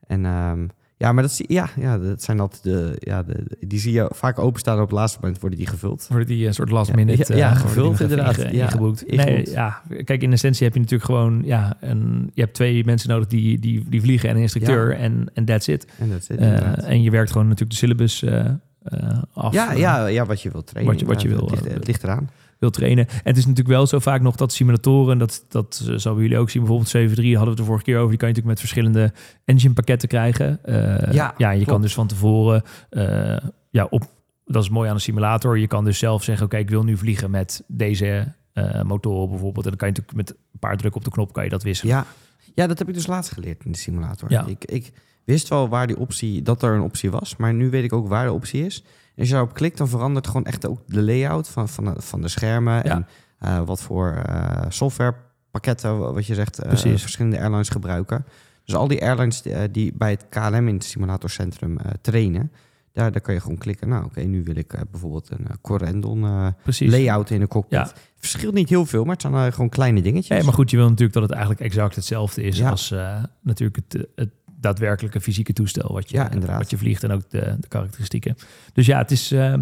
[0.07, 0.67] En ehm,
[0.97, 4.11] ja, maar dat, zie, ja, ja, dat zijn altijd de, ja, de, die zie je
[4.15, 6.07] vaak openstaan op het laatste moment worden die gevuld.
[6.09, 8.37] Worden die een soort last Ja, minute ja, ja, eh, gevuld inderdaad.
[8.39, 9.05] inge- Ja, ingeboekt.
[9.17, 13.09] Nee, ja, kijk, in essentie heb je natuurlijk gewoon ja, een, je hebt twee mensen
[13.09, 15.87] nodig die, die, die vliegen en een instructeur en, en that's it.
[15.99, 18.45] En dat zit Eh, en je werkt gewoon natuurlijk de syllabus eh,
[18.83, 19.53] eh, af.
[19.53, 20.93] ja, eh, ja, ja, wat je wilt trainen.
[20.93, 22.31] wat je- wat je wil, Het ligt, eh, het ligt eraan.
[22.65, 23.09] Wil trainen.
[23.09, 26.51] En het is natuurlijk wel zo vaak nog dat simulatoren, dat, dat zouden jullie ook
[26.51, 29.13] zien, bijvoorbeeld 7.3 hadden we de vorige keer over, die kan je natuurlijk met verschillende
[29.45, 30.65] engine pakketten krijgen.
[30.65, 33.37] Eh, Ja, ja, je kan dus van tevoren, eh,
[33.71, 34.03] ja, op,
[34.45, 36.97] dat is mooi aan een simulator, je kan dus zelf zeggen, oké, ik wil nu
[36.97, 39.65] vliegen met deze eh motoren bijvoorbeeld.
[39.65, 41.63] En dan kan je natuurlijk met een paar drukken op de knop kan je dat
[41.63, 41.95] wisselen.
[41.95, 42.07] Ja.
[42.55, 44.31] ja, dat heb ik dus laatst geleerd in de simulator.
[44.31, 44.47] Ja.
[44.47, 44.93] Ik, ik
[45.25, 48.09] wist wel waar die optie, dat er een optie was, maar nu weet ik ook
[48.09, 48.85] waar de optie is.
[49.19, 52.21] Als je daarop klikt, dan verandert gewoon echt ook de layout van, van, de, van
[52.21, 52.75] de schermen.
[52.75, 52.83] Ja.
[52.85, 53.07] En
[53.39, 57.01] eh, wat voor eh, softwarepakketten, wa- wat je zegt, eh, Precies.
[57.01, 58.25] verschillende airlines gebruiken.
[58.65, 62.53] Dus al die airlines die, die bij het KLM in het simulatorcentrum trainen,
[62.93, 63.89] daar, daar kan je gewoon klikken.
[63.89, 66.91] Nou, oké, nu wil ik bijvoorbeeld een uh, Corendon Precies.
[66.91, 67.79] layout in de cockpit.
[67.79, 67.93] Ja.
[68.17, 70.39] Verschilt niet heel veel, maar het zijn gewoon kleine dingetjes.
[70.39, 72.71] Ja, maar goed, je wil natuurlijk dat het eigenlijk exact hetzelfde is Ja.
[72.71, 72.95] als
[73.43, 74.31] natuurlijk het, het
[74.65, 76.59] daadwerkelijke fysieke toestel wat je, Ja, inderdaad.
[76.59, 78.37] wat je vliegt en ook de, de karakteristieken.
[78.73, 79.33] Dus ja, het is.
[79.33, 79.55] eh,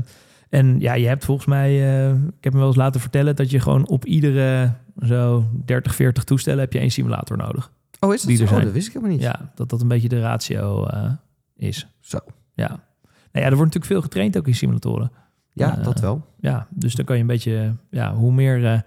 [0.49, 3.51] en ja, je hebt volgens mij, eh, ik heb me wel eens laten vertellen dat
[3.51, 4.73] je gewoon op iedere
[5.03, 7.71] zo 30, 40 toestellen heb je één simulator nodig.
[8.01, 8.47] Oh, is dat die zo?
[8.47, 8.65] Zijn.
[8.65, 9.25] dat wist ik helemaal niet.
[9.25, 11.11] Ja, dat dat een beetje de ratio eh,
[11.57, 11.87] is.
[12.01, 12.19] Zo.
[12.55, 12.69] Ja.
[12.69, 15.11] Nou ja, er wordt natuurlijk veel getraind ook in simulatoren.
[15.53, 16.27] Ja, dat wel.
[16.41, 18.85] Ja, dus dan kan je een beetje, ja, hoe meer,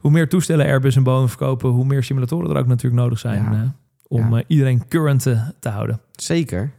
[0.00, 3.42] hoe meer toestellen Airbus en Boeing verkopen, hoe meer simulatoren er ook natuurlijk nodig zijn
[3.42, 3.74] Ja.
[4.08, 4.38] Om Ja.
[4.38, 5.22] eh, iedereen current
[5.58, 6.00] te houden.
[6.12, 6.72] Zeker.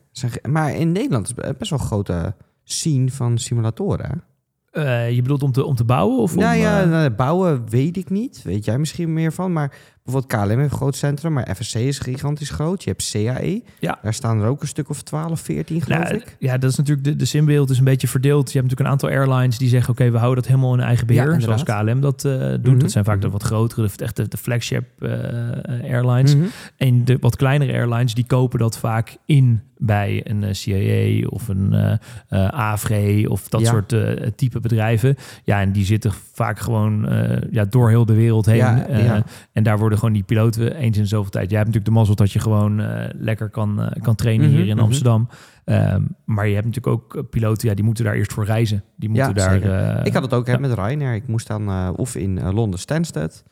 [0.49, 4.23] Maar in Nederland is best wel een grote scene van simulatoren.
[4.71, 6.17] Eh, je bedoelt om te, om te bouwen?
[6.19, 8.41] Of nou om, ja, eh, nou, bouwen weet ik niet.
[8.43, 9.53] Weet jij misschien meer van.
[9.53, 9.75] Maar
[10.07, 12.83] bijvoorbeeld KLM heeft een groot centrum, maar FSC is gigantisch groot.
[12.83, 13.61] Je hebt CAE.
[13.79, 13.99] Ja.
[14.01, 16.35] Daar staan er ook een stuk of 12, 14 geloof nou, ik.
[16.39, 18.51] ja, dat is natuurlijk de, de simbeeld is een beetje verdeeld.
[18.51, 21.07] Je hebt natuurlijk een aantal airlines die zeggen: Oké, we houden dat helemaal in eigen
[21.07, 21.33] beheer.
[21.33, 21.63] Ja, zoals.
[21.63, 22.65] KLM dat eh, doet.
[22.65, 22.77] Mhm.
[22.79, 25.09] Dat zijn vaak de wat grotere, de, echt de, de flagship eh,
[25.83, 26.35] airlines.
[26.35, 26.45] Mhm.
[26.77, 31.47] En de wat kleinere airlines die kopen dat vaak in bij een eh, CAA of
[31.47, 31.93] een eh
[32.27, 33.67] eh, AVRE of dat Ja.
[33.69, 35.15] soort eh, type bedrijven.
[35.43, 38.61] Ja, en die zitten vaak gewoon eh, ja, door heel de wereld heen.
[38.61, 39.23] Eh, ja.
[39.53, 41.49] En daar worden gewoon die piloten eens in zoveel tijd.
[41.49, 44.55] Jij hebt natuurlijk de mazzel dat je gewoon eh, lekker kan, eh, kan trainen Mhm,
[44.57, 44.85] hier in mhm.
[44.85, 45.27] Amsterdam.
[45.65, 48.83] Ehm, maar je hebt natuurlijk ook eh, piloten, ja, die moeten daar eerst voor reizen.
[48.95, 49.61] Die moeten Ja, daar.
[49.97, 51.15] eh, ik had het ook hè, met Ryanair.
[51.15, 53.43] Ik moest dan eh, of in eh, Londen Stansted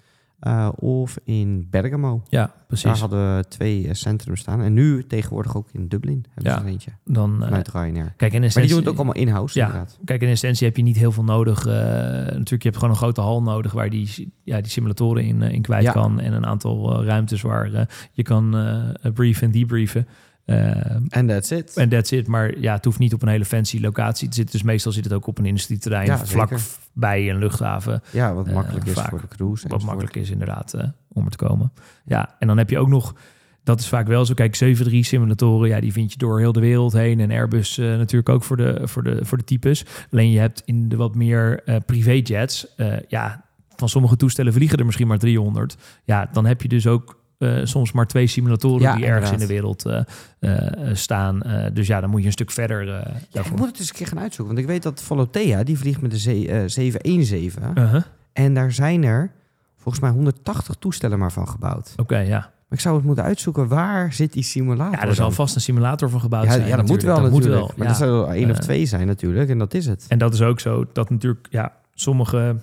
[0.45, 2.23] eh, of in Bergamo.
[2.29, 2.85] ja, precies.
[2.85, 4.61] Daar hadden we twee eh, centrum staan.
[4.61, 6.57] En nu tegenwoordig ook in Dublin hebben Ja.
[6.59, 6.91] ze er eentje.
[7.05, 7.93] Dan, eh, Vanuit Ryanair.
[7.93, 9.65] kijk, in Maar die essentie, doen het ook allemaal in-house Ja.
[9.65, 9.99] inderdaad.
[10.05, 11.65] Kijk, in essentie heb je niet heel veel nodig.
[11.65, 15.41] eh, natuurlijk, je hebt gewoon een grote hal nodig waar die, ja, die simulatoren in,
[15.41, 15.91] eh, in kwijt Ja.
[15.91, 16.19] kan.
[16.19, 20.07] En een aantal eh, ruimtes waar eh, je kan eh brieven en debriefen.
[20.45, 21.77] Eh, En that's it.
[21.77, 22.27] En that's it.
[22.27, 24.53] Maar ja, het hoeft niet op een hele fancy locatie te zitten.
[24.57, 26.05] Dus meestal zit het ook op een industrieterrein.
[26.05, 26.65] Ja, vlak zeker.
[26.93, 28.01] bij een luchthaven.
[28.11, 29.09] ja, wat eh, makkelijk is vaak.
[29.09, 29.67] voor de cruise.
[29.67, 31.71] Wat makkelijk is inderdaad eh, om er te komen.
[32.05, 33.15] Ja, en dan heb je ook nog...
[33.63, 34.33] Dat is vaak wel zo.
[34.33, 37.19] Kijk, 737 simulatoren, ja, die vind je door heel de wereld heen.
[37.19, 39.85] En Airbus natuurlijk ook voor de, voor, de, voor de types.
[40.11, 42.67] Alleen je hebt in de wat meer privéjets...
[43.07, 45.77] ja, van sommige toestellen vliegen er misschien maar 300.
[46.03, 49.37] Ja, dan heb je dus ook eh, soms maar twee simulatoren Ja, die ergens in
[49.39, 50.01] de wereld eh,
[50.39, 51.39] eh, staan.
[51.73, 52.85] Dus ja, dan moet je een stuk verder
[53.29, 54.55] Ja, ik moet het eens een keer gaan uitzoeken.
[54.55, 57.63] Want ik weet dat Volotea, die vliegt met de ze- eh, 717.
[57.77, 58.01] Uh-huh.
[58.33, 59.31] En daar zijn er
[59.77, 61.93] volgens mij 180 toestellen maar van gebouwd.
[61.97, 62.39] Oké, ja.
[62.39, 63.67] Maar ik zou het moeten uitzoeken.
[63.67, 64.99] Waar zit die simulator?
[64.99, 66.67] Ja, er zal vast een simulator van gebouwd Ja, zijn.
[66.67, 67.51] ja, dat moet wel Dat natuurlijk.
[67.51, 67.91] moet wel, Maar ja.
[67.93, 69.49] dat zou er één of twee zijn natuurlijk.
[69.49, 70.05] En dat is het.
[70.07, 72.55] En dat is ook zo dat natuurlijk, ja, sommige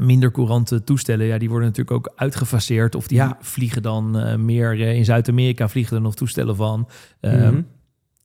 [0.00, 2.94] minder courante toestellen, ja, die worden natuurlijk ook uitgefaseerd.
[2.94, 3.36] Of die Ja.
[3.40, 6.88] vliegen dan eh, meer eh, in Zuid-Amerika vliegen er nog toestellen van.
[7.20, 7.62] Ehm, Mhm.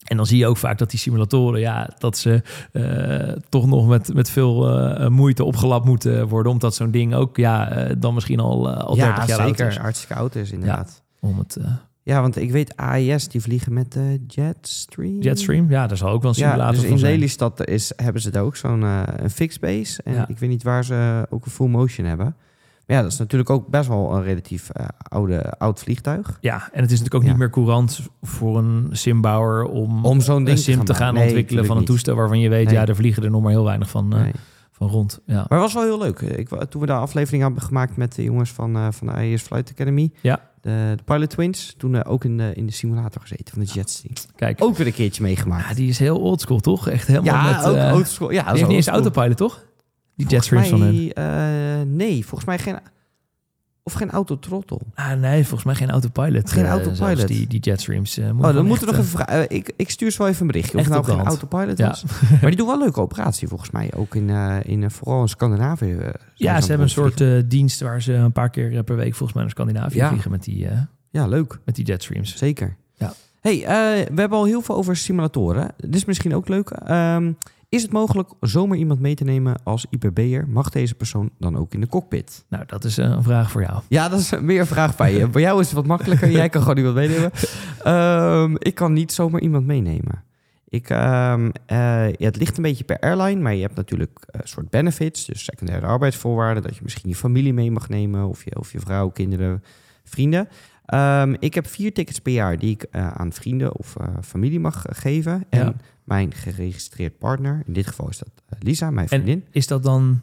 [0.07, 2.41] En dan zie je ook vaak dat die simulatoren, ja, dat ze
[2.71, 6.51] eh, toch nog met, met veel moeite opgelapt moeten worden.
[6.51, 9.67] Omdat zo'n ding ook, ja, dan misschien al, al 30 ja, jaar oud zeker.
[9.67, 9.77] is.
[9.77, 11.03] Hartstikke oud is inderdaad.
[11.19, 11.57] Om het
[12.07, 15.21] Ja, want ik weet AIS, die vliegen met de Jetstream.
[15.21, 17.13] Jetstream, ja, daar zal ook wel een simulator Ja, dus van in zijn.
[17.13, 20.01] Lelystad is, hebben ze daar ook zo'n eh, een fixed base.
[20.03, 20.27] En Ja.
[20.27, 22.35] ik weet niet waar ze ook een full motion hebben.
[22.85, 26.37] Maar ja, dat is natuurlijk ook best wel een relatief eh, oude, oud vliegtuig.
[26.41, 27.27] Ja, en het is natuurlijk ook Ja.
[27.29, 31.13] niet meer courant voor een simbouwer om, Om zo'n te sim gaan te gaan.
[31.13, 31.89] Nee, ontwikkelen van een niet.
[31.91, 32.73] toestel waarvan je weet, Nee.
[32.73, 34.31] ja, er vliegen er nog maar heel weinig van, eh, Nee.
[34.77, 35.19] Van rond.
[35.25, 35.33] Ja.
[35.33, 36.19] Maar het was wel heel leuk.
[36.19, 39.41] Ik, toen we de aflevering hebben gemaakt met de jongens van, eh, van de AIS
[39.41, 40.11] Flight Academy.
[40.21, 40.41] Ja.
[40.61, 41.73] De, de Pilot Twins.
[41.77, 44.15] Toen eh, ook in de, in de simulator gezeten van de Jetstream.
[44.35, 45.67] Kijk, Ook weer een keertje meegemaakt.
[45.67, 46.89] ja, die is heel oldschool, toch?
[46.89, 47.65] Echt helemaal ja, met...
[47.65, 48.31] ook autoschool.
[48.31, 49.65] Ja, die heeft niet eens autopilot, toch?
[50.15, 51.25] Die jetstreams van eh,
[51.85, 52.79] nee, volgens mij geen...
[53.87, 54.81] Of geen autotrottel.
[54.95, 56.51] Ah, nee, volgens mij geen autopilot.
[56.51, 57.27] Geen eh, autopilot.
[57.27, 58.17] die, die jetstreams.
[58.17, 59.49] moet Oh, dan moeten we nog even vragen.
[59.49, 60.77] Eh, ik, ik stuur wel even een berichtje.
[60.77, 61.27] Of het nou geen hand.
[61.27, 61.87] autopilot Ja.
[61.87, 62.03] was.
[62.41, 63.91] maar die doen wel een leuke operatie volgens mij.
[63.95, 64.29] Ook in,
[64.63, 65.97] in vooral in Scandinavië.
[66.35, 69.41] Ja, ze hebben een soort dienst waar ze een paar keer per week volgens mij
[69.41, 70.07] naar Scandinavië Ja.
[70.09, 70.67] vliegen met die,
[71.09, 71.59] Ja, leuk.
[71.65, 72.35] met die jetstreams.
[72.35, 72.75] Zeker.
[72.93, 73.13] Ja.
[73.41, 73.57] hey,
[74.13, 75.71] we hebben al heel veel over simulatoren.
[75.77, 76.69] Dit is misschien ook leuk.
[76.69, 77.31] Ehm,
[77.69, 80.47] is het mogelijk zomaar iemand mee te nemen als IPB'er?
[80.47, 82.45] Mag deze persoon dan ook in de cockpit?
[82.49, 83.81] Nou, dat is eh, een vraag voor jou.
[83.87, 85.27] Ja, dat is meer een vraag bij je.
[85.27, 86.31] Bij jou is het wat makkelijker.
[86.31, 87.31] Jij kan gewoon iemand meenemen.
[87.83, 90.23] Ehm, ik kan niet zomaar iemand meenemen.
[90.69, 94.47] Ik, ehm, eh, ja, het ligt een beetje per airline, maar je hebt natuurlijk een
[94.47, 95.25] soort benefits.
[95.25, 98.79] Dus secundaire arbeidsvoorwaarden, dat je misschien je familie mee mag nemen, of je, of je
[98.79, 99.63] vrouw, kinderen,
[100.03, 100.47] vrienden.
[100.85, 104.59] Ehm, ik heb vier tickets per jaar die ik eh, aan vrienden of eh, familie
[104.59, 105.45] mag eh, geven.
[105.49, 105.73] En Ja.
[106.07, 109.45] Mijn geregistreerd partner, in dit geval is dat eh, Lisa, mijn En vriendin.
[109.51, 110.21] is dat dan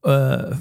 [0.00, 0.56] eh,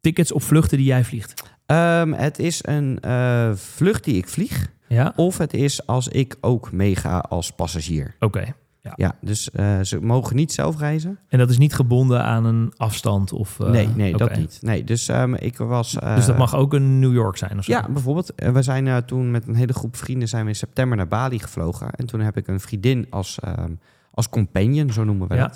[0.00, 1.42] tickets op vluchten die jij vliegt?
[1.66, 4.72] Ehm, het is een eh, vlucht die ik vlieg.
[4.88, 5.12] Ja?
[5.16, 8.14] Of het is als ik ook meega als passagier.
[8.18, 8.54] Oké.
[8.96, 11.18] Ja, dus eh, ze mogen niet zelf reizen.
[11.28, 13.32] En dat is niet gebonden aan een afstand?
[13.32, 14.58] Of, eh, nee, nee, dat niet.
[14.62, 15.98] Nee, dus ehm, ik was...
[15.98, 17.72] eh, Dus dat mag ook een New York zijn of zo?
[17.72, 18.32] Ja, bijvoorbeeld.
[18.36, 21.90] we zijn toen met een hele groep vrienden zijn we in september naar Bali gevlogen.
[21.90, 23.72] En toen heb ik een vriendin als, ehm,
[24.10, 25.50] als companion, zo noemen we Ja.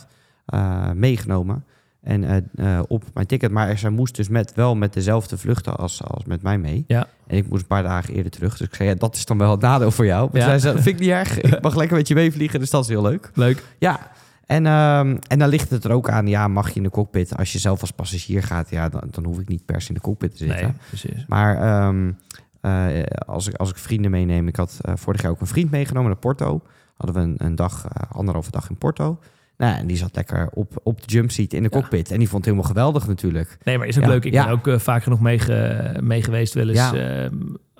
[0.46, 1.64] dat, meegenomen.
[2.04, 5.76] En eh, eh, op mijn ticket, maar zij moest dus met, wel met dezelfde vluchten
[5.76, 6.84] als, als met mij mee.
[6.86, 7.06] Ja.
[7.26, 8.56] En ik moest een paar dagen eerder terug.
[8.56, 10.28] Dus ik zei, ja, dat is dan wel het nadeel voor jou.
[10.32, 10.46] Maar Ja.
[10.46, 11.40] zij zei, dat vind ik niet erg.
[11.40, 13.30] Ik mag lekker met je meevliegen, dus dat is heel leuk.
[13.34, 13.62] Leuk.
[13.78, 14.10] Ja,
[14.46, 17.36] en, ehm, en dan ligt het er ook aan, ja, mag je in de cockpit,
[17.36, 19.94] als je zelf als passagier gaat, ja, dan, dan hoef ik niet per se in
[19.94, 20.62] de cockpit te zitten.
[20.66, 21.24] Nee, precies.
[21.28, 22.12] Maar ehm,
[22.60, 26.10] eh, als, ik, als ik vrienden meeneem, ik had vorig jaar ook een vriend meegenomen
[26.10, 26.60] naar Porto.
[26.96, 29.18] Hadden we een, een dag, anderhalve dag in Porto.
[29.56, 31.80] Nou, en die zat lekker op, op de jumpseat in de Ja.
[31.80, 32.10] cockpit.
[32.10, 33.58] En die vond het helemaal geweldig natuurlijk.
[33.64, 34.24] Nee, maar is ook Ja, leuk.
[34.24, 36.90] Ik ben ook eh, vaak genoeg mee, ge- mee geweest wel eens.
[36.90, 37.30] Ja.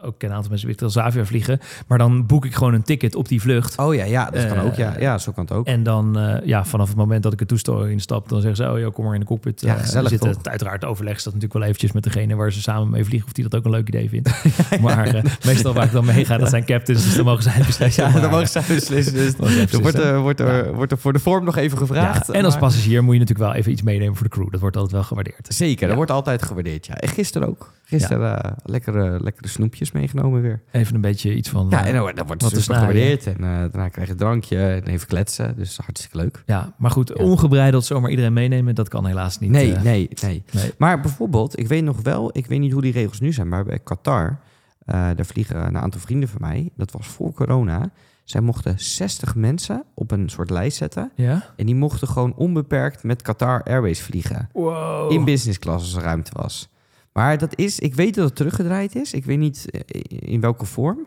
[0.05, 1.59] Ook een aantal mensen die Transavia vliegen.
[1.86, 3.78] Maar dan boek ik gewoon een ticket op die vlucht.
[3.78, 4.74] Oh ja, ja dat kan Eh, ook.
[4.74, 5.66] Ja, ja zo kan het ook.
[5.66, 8.72] En dan, eh, ja, vanaf het moment dat ik het toestel instap, dan zeggen ze,
[8.72, 9.61] oh ja, kom maar in de cockpit.
[9.61, 10.32] Ja, Eh, gezellig, zitten.
[10.32, 10.44] toch?
[10.46, 13.32] Uiteraard overleg ze dat natuurlijk wel eventjes met degene waar ze samen mee vliegen, of
[13.34, 14.30] die dat ook een leuk idee vindt.
[14.80, 18.05] Maar meestal waar ik dan mee ga, dat zijn captains, dus dan mogen zij beslissen.
[18.05, 19.14] Ja, Maar, dan mogen zij beslissen.
[19.14, 19.34] Dus
[19.80, 22.30] wordt, er, wordt, er, wordt er voor de vorm nog even gevraagd.
[22.30, 24.50] en als passagier moet je natuurlijk wel even iets meenemen voor de crew.
[24.50, 25.46] Dat wordt altijd wel gewaardeerd.
[25.48, 26.86] Zeker, dat wordt altijd gewaardeerd.
[26.86, 26.94] Ja.
[26.94, 27.72] En gisteren ook.
[27.84, 30.62] Gisteren lekkere, lekkere snoepjes meegenomen weer.
[30.70, 31.66] Even een beetje iets van...
[31.70, 32.88] Ja, eh, en dan, wordt- dan wordt het super snijden.
[32.88, 33.26] gewaardeerd.
[33.26, 35.57] En eh, daarna krijg je een drankje en even kletsen.
[35.57, 36.42] Dus hartstikke leuk.
[36.47, 39.51] Ja, maar goed, ongebreideld zomaar iedereen meenemen, dat kan helaas niet.
[39.51, 40.42] nee, eh, nee, nee.
[40.53, 40.72] nee.
[40.78, 43.64] Maar bijvoorbeeld, ik weet nog wel, ik weet niet hoe die regels nu zijn, maar
[43.64, 44.38] bij Qatar,
[44.86, 46.70] daar vliegen een aantal vrienden van mij.
[46.76, 47.90] Dat was voor corona.
[48.24, 51.12] Zij mochten 60 mensen op een soort lijst zetten.
[51.14, 51.45] Ja?
[51.57, 54.49] En die mochten gewoon onbeperkt met Qatar Airways vliegen.
[54.53, 55.12] Wow.
[55.12, 56.68] In business class als er ruimte was.
[57.14, 59.12] Maar dat is, ik weet dat het teruggedraaid is.
[59.12, 61.06] Ik weet niet eh, in welke vorm.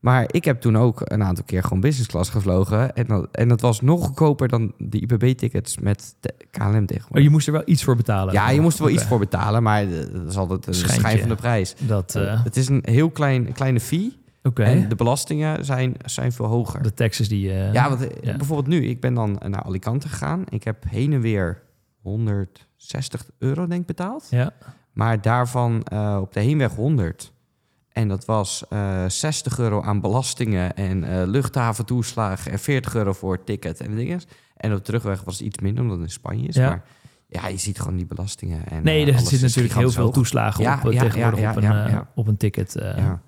[0.00, 2.94] Maar ik heb toen ook een aantal keer gewoon business class gevlogen.
[2.94, 7.08] En dat, en dat was nog goedkoper dan de IPB-tickets met de KLM tegenwoordig.
[7.10, 8.34] Oh, je moest er wel iets voor betalen.
[8.34, 11.00] Ja, je moest er wel iets voor betalen, maar eh, dat is altijd een Schijntje.
[11.00, 11.74] schijn van de prijs.
[11.86, 14.62] Dat, eh, Het is een heel klein, kleine fee oké.
[14.62, 16.82] en de belastingen zijn, zijn veel hoger.
[16.82, 17.52] De taxes die...
[17.52, 18.36] ja, want ja.
[18.36, 20.44] bijvoorbeeld nu, ik ben dan naar Alicante gegaan.
[20.48, 21.62] Ik heb heen en weer
[22.02, 24.26] 160 euro denk ik betaald.
[24.30, 24.52] Ja.
[24.96, 27.32] Maar daarvan eh, op de heenweg 100.
[27.92, 33.32] En dat was eh 60 euro aan belastingen en eh luchthaventoeslag en 40 euro voor
[33.32, 34.20] het ticket en dingen.
[34.56, 36.54] En op de terugweg was het iets minder, omdat het in Spanje is.
[36.54, 36.68] Ja.
[36.68, 36.82] Maar
[37.28, 38.66] Ja, je ziet gewoon die belastingen.
[38.68, 40.14] En, Nee, er zit is natuurlijk heel veel hoog.
[40.14, 42.74] toeslagen Ja, op ja, tegenwoordig ja, op, een, op een ticket.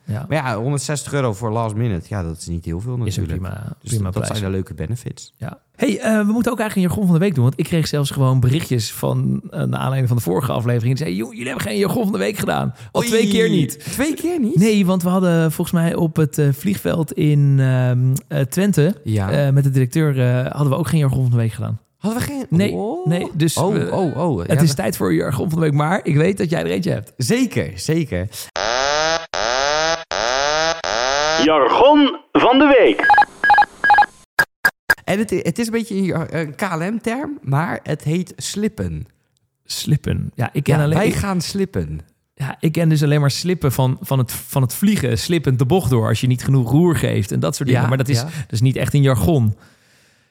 [0.06, 3.42] Maar ja, 160 euro voor last minute, ja, dat is niet heel veel Is natuurlijk.
[3.42, 5.34] prima, dus prima dat, dat zijn de leuke benefits.
[5.36, 5.60] Ja.
[5.78, 7.44] Hey, eh, we moeten ook eigenlijk een jargon van de week doen.
[7.44, 10.96] Want ik kreeg zelfs gewoon berichtjes van uh, naar aanleiding van de vorige aflevering.
[10.96, 12.74] Die zei, joh, jullie hebben geen jargon van de week gedaan.
[12.92, 13.78] Al Oei, twee keer niet.
[13.92, 14.54] Twee keer niet?
[14.56, 17.98] Nee, want we hadden volgens mij op het eh, vliegveld in ehm,
[18.28, 18.94] eh, Twente...
[19.04, 19.30] Ja.
[19.30, 21.80] eh, met de directeur eh, hadden we ook geen jargon van de week gedaan.
[21.98, 22.46] Hadden we geen...
[22.50, 23.06] Nee, Oh.
[23.06, 24.38] nee dus Oh, we- oh, oh.
[24.38, 25.74] het Ja, is tijd voor je jargon van de week.
[25.74, 27.12] Maar ik weet dat jij er eentje hebt.
[27.16, 28.28] Zeker, zeker.
[31.44, 33.06] Jargon van de week.
[35.08, 39.06] En het, het is een beetje een- KLM-term, maar het heet slippen.
[39.64, 40.30] Slippen.
[40.34, 42.00] Ja, ik ken, Ja, alleen, wij gaan slippen.
[42.34, 45.18] ja, ik ken dus alleen maar slippen van, van, het, van het vliegen.
[45.18, 47.82] Slippend de bocht door als je niet genoeg roer geeft en dat soort dingen.
[47.82, 48.24] Ja, maar dat is, ja.
[48.24, 49.56] dat is niet echt een jargon.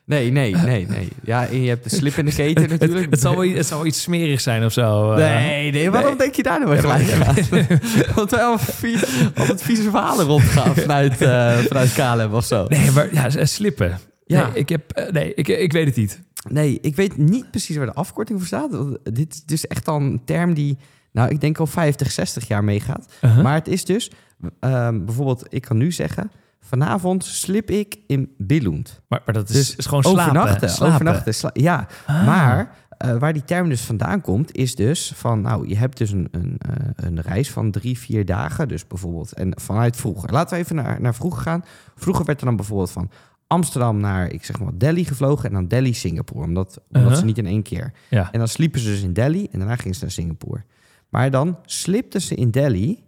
[0.05, 1.07] Nee, nee, nee, nee.
[1.23, 3.11] Ja, en je hebt de slip in de keten Het, natuurlijk.
[3.11, 5.11] het, zal wel, het zal wel iets smerigs zijn of zo.
[5.11, 5.17] eh.
[5.17, 7.35] Nee, nee, waarom denk je daar nou weer gelijk aan?
[8.15, 9.03] Want wij al vies,
[9.35, 12.65] altijd vieze verhalen rondgaan vanuit, eh, vanuit KLM of zo.
[12.67, 13.99] Nee, maar ja, slippen.
[14.27, 14.47] Ja.
[14.47, 16.21] Nee, ik, heb, eh, nee ik, ik weet het niet.
[16.49, 18.71] Nee, ik weet niet precies waar de afkorting voor staat.
[18.71, 20.77] Want Dit is dus echt al een term die,
[21.11, 23.13] nou, ik denk al 50, 60 jaar meegaat.
[23.21, 23.43] Uh-huh.
[23.43, 24.11] Maar het is dus,
[24.59, 26.31] ehm, bijvoorbeeld, ik kan nu zeggen...
[26.59, 29.01] Vanavond slip ik in Billund.
[29.07, 30.21] Maar, maar dat is, Dus is gewoon slapen.
[30.21, 30.69] overnachten.
[30.69, 30.93] slapen.
[30.95, 32.25] overnachten sla- ja, Ah.
[32.25, 36.11] maar eh, waar die term dus vandaan komt, is dus van, nou, je hebt dus
[36.11, 38.67] een, een, eh, een reis van drie, vier dagen.
[38.67, 40.31] Dus bijvoorbeeld, en vanuit vroeger.
[40.31, 41.63] Laten we even naar, naar vroeger gaan.
[41.95, 43.09] Vroeger werd er dan bijvoorbeeld van
[43.47, 46.45] Amsterdam naar, ik zeg maar, Delhi gevlogen en dan Delhi, Singapore.
[46.45, 47.17] Omdat, omdat Uh-huh.
[47.19, 47.91] ze niet in één keer.
[48.09, 48.31] Ja.
[48.31, 50.63] En dan sliepen ze dus in Delhi en daarna gingen ze naar Singapore.
[51.09, 53.03] Maar dan slipten ze in Delhi,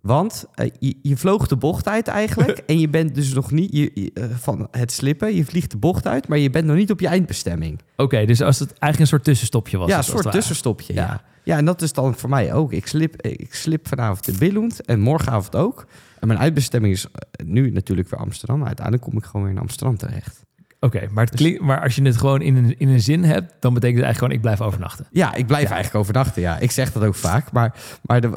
[0.00, 2.58] want eh, je, je vloog de bocht uit eigenlijk.
[2.66, 5.34] en je bent dus nog niet je, je, eh, van het slippen.
[5.34, 7.80] Je vliegt de bocht uit, maar je bent nog niet op je eindbestemming.
[7.96, 9.88] Oké, dus als het eigenlijk een soort tussenstopje was.
[9.88, 10.94] ja, een soort tussenstopje.
[10.94, 11.02] Ja.
[11.04, 11.22] Ja.
[11.44, 11.56] Ja.
[11.56, 12.72] en dat is dan voor mij ook.
[12.72, 15.86] Ik slip, ik slip vanavond in Billund en morgenavond ook.
[16.20, 18.58] En mijn uitbestemming is eh, nu natuurlijk weer Amsterdam.
[18.58, 20.46] Maar uiteindelijk kom ik gewoon weer in Amsterdam terecht.
[20.80, 21.28] Oké, maar,
[21.60, 24.16] maar als je het gewoon in een, in een zin hebt, dan betekent het eigenlijk
[24.18, 25.06] gewoon ik blijf overnachten.
[25.10, 26.42] Ja, ik blijf eigenlijk overnachten.
[26.42, 27.52] Ja, ik zeg dat ook vaak.
[27.52, 28.28] Maar, maar de,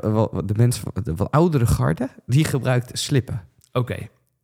[0.46, 3.42] de mensen, van- de wat oudere garde, die gebruikt slippen.
[3.72, 3.98] Oké,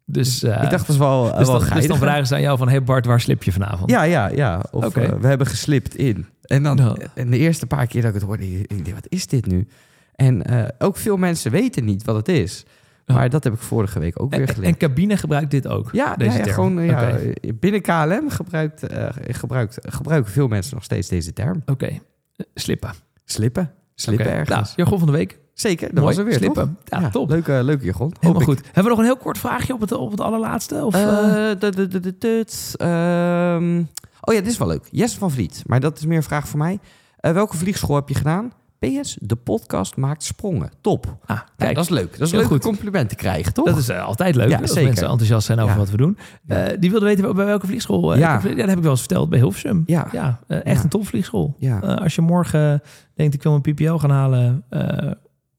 [0.09, 2.41] dus, eh, ik dacht dat is wel, dus, wel dan, dus dan vragen ze aan
[2.41, 3.89] jou van, hey Bart, waar slip je vanavond?
[3.89, 4.63] Ja, ja, ja.
[4.71, 5.01] Of Oké.
[5.01, 6.25] eh, we hebben geslipt in.
[6.41, 9.27] En dan en de eerste paar keer dat ik het hoorde, ik dacht, wat is
[9.27, 9.67] dit nu?
[10.15, 12.65] En eh, ook veel mensen weten niet wat het is.
[13.07, 13.13] Ja.
[13.15, 14.77] Maar dat heb ik vorige week ook En, weer en geleerd.
[14.77, 15.89] cabine gebruikt dit ook?
[15.91, 16.55] Ja, deze ja, ja, term?
[16.55, 17.17] gewoon ja,
[17.59, 21.61] binnen KLM gebruikt, eh, gebruikt, gebruiken veel mensen nog steeds deze term.
[21.65, 22.91] Oké, Eh, slippen.
[23.25, 23.71] Slippen.
[23.95, 24.49] Slippen ergens.
[24.49, 25.39] Nou, jargon van de week.
[25.53, 26.07] Zeker, dat Mooi.
[26.07, 26.77] was er weer, Slippen.
[26.85, 26.99] toch?
[27.01, 27.29] Ja, top.
[27.29, 28.13] Leuke, leuke jargon.
[28.19, 28.61] Helemaal goed.
[28.65, 30.85] Hebben we nog een heel kort vraagje op het, op het allerlaatste?
[30.85, 31.51] Of, eh?
[31.51, 33.77] Eh, de- de- de- de- tut, ehm,
[34.21, 34.87] oh ja, dit is wel leuk.
[34.91, 36.79] Jesse van Vliet, maar dat is meer een vraag voor mij.
[37.19, 38.51] Welke vliegschool heb je gedaan?
[38.79, 40.71] PS, de podcast maakt sprongen.
[40.81, 41.17] Top.
[41.25, 42.17] ah, Kijk, dat is leuk.
[42.17, 42.61] Dat is leuk goed.
[42.61, 43.65] complimenten te krijgen, toch?
[43.65, 44.83] dat is eh, altijd leuk Ja, als zeker.
[44.87, 45.77] mensen enthousiast zijn over Ja.
[45.79, 46.17] wat we doen.
[46.47, 48.13] Eh, die wilde weten bij welke vliegschool.
[48.13, 48.33] eh, Ja.
[48.39, 49.83] dat heb ik wel eens verteld bij Hilversum.
[49.85, 50.07] Ja.
[50.11, 51.55] ja echt een topvliegschool.
[51.59, 51.79] Ja.
[51.79, 52.81] Als je morgen
[53.15, 54.63] denkt ik wil mijn PPL gaan halen,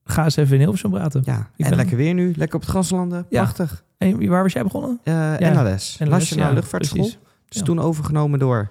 [0.05, 1.23] ga eens even in Hilversum praten.
[1.25, 2.33] ja, Ik en ben- lekker weer nu.
[2.37, 3.27] Lekker op het gaslanden.
[3.29, 3.43] Ja.
[3.43, 3.85] Prachtig.
[3.99, 5.01] En waar was jij begonnen?
[5.05, 6.99] NLS, NLS, Nationale ja, Luchtvaartschool.
[7.01, 7.19] precies.
[7.49, 7.63] is Ja.
[7.65, 8.71] toen overgenomen door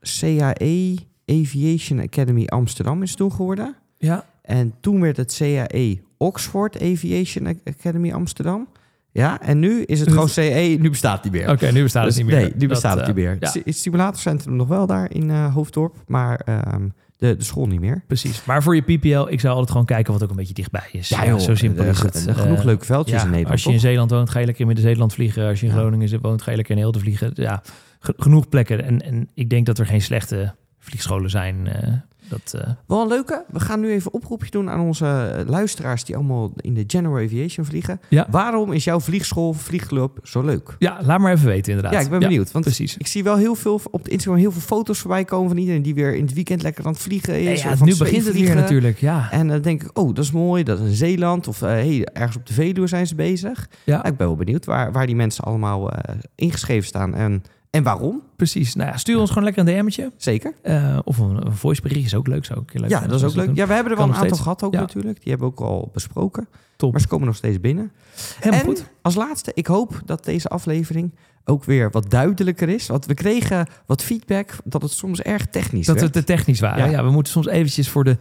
[0.00, 0.96] CAE
[1.30, 3.74] Aviation Academy Amsterdam is toen geworden.
[3.98, 8.68] Ja, En toen werd het CAE Oxford Aviation Academy Amsterdam.
[9.12, 11.50] Ja, en nu is het gewoon CAE, nu bestaat die meer.
[11.50, 12.42] oké, nu bestaat Dus het niet meer.
[12.42, 13.36] Nee, nu bestaat Dat, het niet eh, meer.
[13.40, 13.60] ja.
[13.64, 18.02] Het simulatorcentrum nog wel daar in eh, Hoofddorp, maar ehm, de, de school niet meer.
[18.06, 18.44] Precies.
[18.44, 21.08] Maar voor je PPL, ik zou altijd gewoon kijken wat ook een beetje dichtbij is.
[21.38, 22.26] zo simpel is het.
[22.30, 23.52] genoeg Eh, leuke veldjes ja, in Nederland.
[23.52, 23.84] Als je in toch?
[23.84, 25.48] Zeeland woont, ga je lekker in Midden-Zeeland vliegen.
[25.48, 25.78] Als je in Ja.
[25.78, 27.30] Groningen woont, ga je lekker in Heelde vliegen.
[27.34, 27.62] Ja,
[28.00, 28.84] ge- genoeg plekken.
[28.84, 31.66] En, en ik denk dat er geen slechte vliegscholen zijn.
[31.66, 31.92] eh,
[32.28, 33.44] dat, eh, Wel een leuke.
[33.48, 36.84] We gaan nu even een oproepje doen aan onze eh, luisteraars die allemaal in de
[36.86, 38.00] General Aviation vliegen.
[38.08, 38.26] Ja.
[38.30, 40.76] Waarom is jouw vliegschool, vliegclub zo leuk?
[40.78, 41.92] ja, laat maar even weten inderdaad.
[41.94, 42.52] Ja, ik ben benieuwd.
[42.52, 42.96] Want precies.
[42.96, 45.82] ik zie wel heel veel op het Instagram heel veel foto's voorbij komen van iedereen
[45.82, 47.62] die weer in het weekend lekker aan het vliegen Ja, is.
[47.62, 48.98] ja, aan nu begint het weer natuurlijk.
[48.98, 50.62] Ja, En dan denk ik, oh, dat is mooi.
[50.62, 51.48] Dat is in Zeeland.
[51.48, 53.68] Of hey, ergens op de Veluwe zijn ze bezig.
[53.84, 57.14] ja Ja, ik ben wel benieuwd waar, waar die mensen allemaal eh, ingeschreven staan.
[57.14, 58.22] En, en waarom?
[58.36, 58.74] precies.
[58.74, 60.12] Nou ja, stuur ons gewoon lekker een DM'tje.
[60.16, 60.54] Zeker.
[60.62, 62.44] Eh, of een, een voicebericht is ook leuk.
[62.44, 63.46] Zou ik leuk Ja, dat is ook leuk.
[63.46, 63.54] doen.
[63.54, 64.80] Ja, we hebben er wel Kan een aantal gehad ook Ja.
[64.80, 65.22] natuurlijk.
[65.22, 66.48] Die hebben we ook al besproken.
[66.76, 66.92] Top.
[66.92, 67.92] Maar ze komen nog steeds binnen.
[68.38, 68.84] Helemaal en goed.
[69.02, 71.14] als laatste, ik hoop dat deze aflevering
[71.44, 72.86] ook weer wat duidelijker is.
[72.86, 76.12] Want we kregen wat feedback dat het soms erg technisch Dat we werd.
[76.12, 76.84] te technisch waren.
[76.84, 76.90] Ja.
[76.90, 77.04] Ja.
[77.04, 78.16] we moeten soms eventjes voor de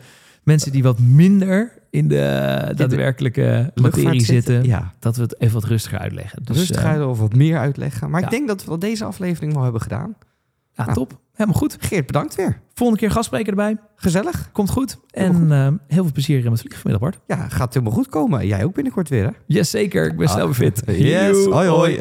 [0.50, 5.64] mensen die wat minder in de daadwerkelijke materie zitten, Ja, dat we het even wat
[5.64, 6.43] rustiger uitleggen.
[6.43, 8.10] Dus, rustig eh, of wat meer uitleggen.
[8.10, 8.26] Maar ja.
[8.26, 10.16] ik denk dat we dat deze aflevering wel hebben gedaan.
[10.72, 11.20] ja, Nou, top.
[11.34, 11.78] helemaal goed.
[11.80, 12.62] Geert, bedankt weer.
[12.74, 13.78] Volgende keer gastspreker erbij.
[13.95, 14.50] Gezellig.
[14.52, 14.97] Komt goed.
[15.12, 17.20] En eh, heel veel plezier met vliegen vanmiddag, Bart.
[17.28, 18.47] Ja, gaat helemaal goed komen.
[18.47, 19.32] Jij ook binnenkort weer, hè?
[19.45, 20.06] Yes, zeker.
[20.06, 20.82] Ik ben snel weer fit.
[20.86, 21.45] Yes.
[21.45, 22.00] Hoi, hoi.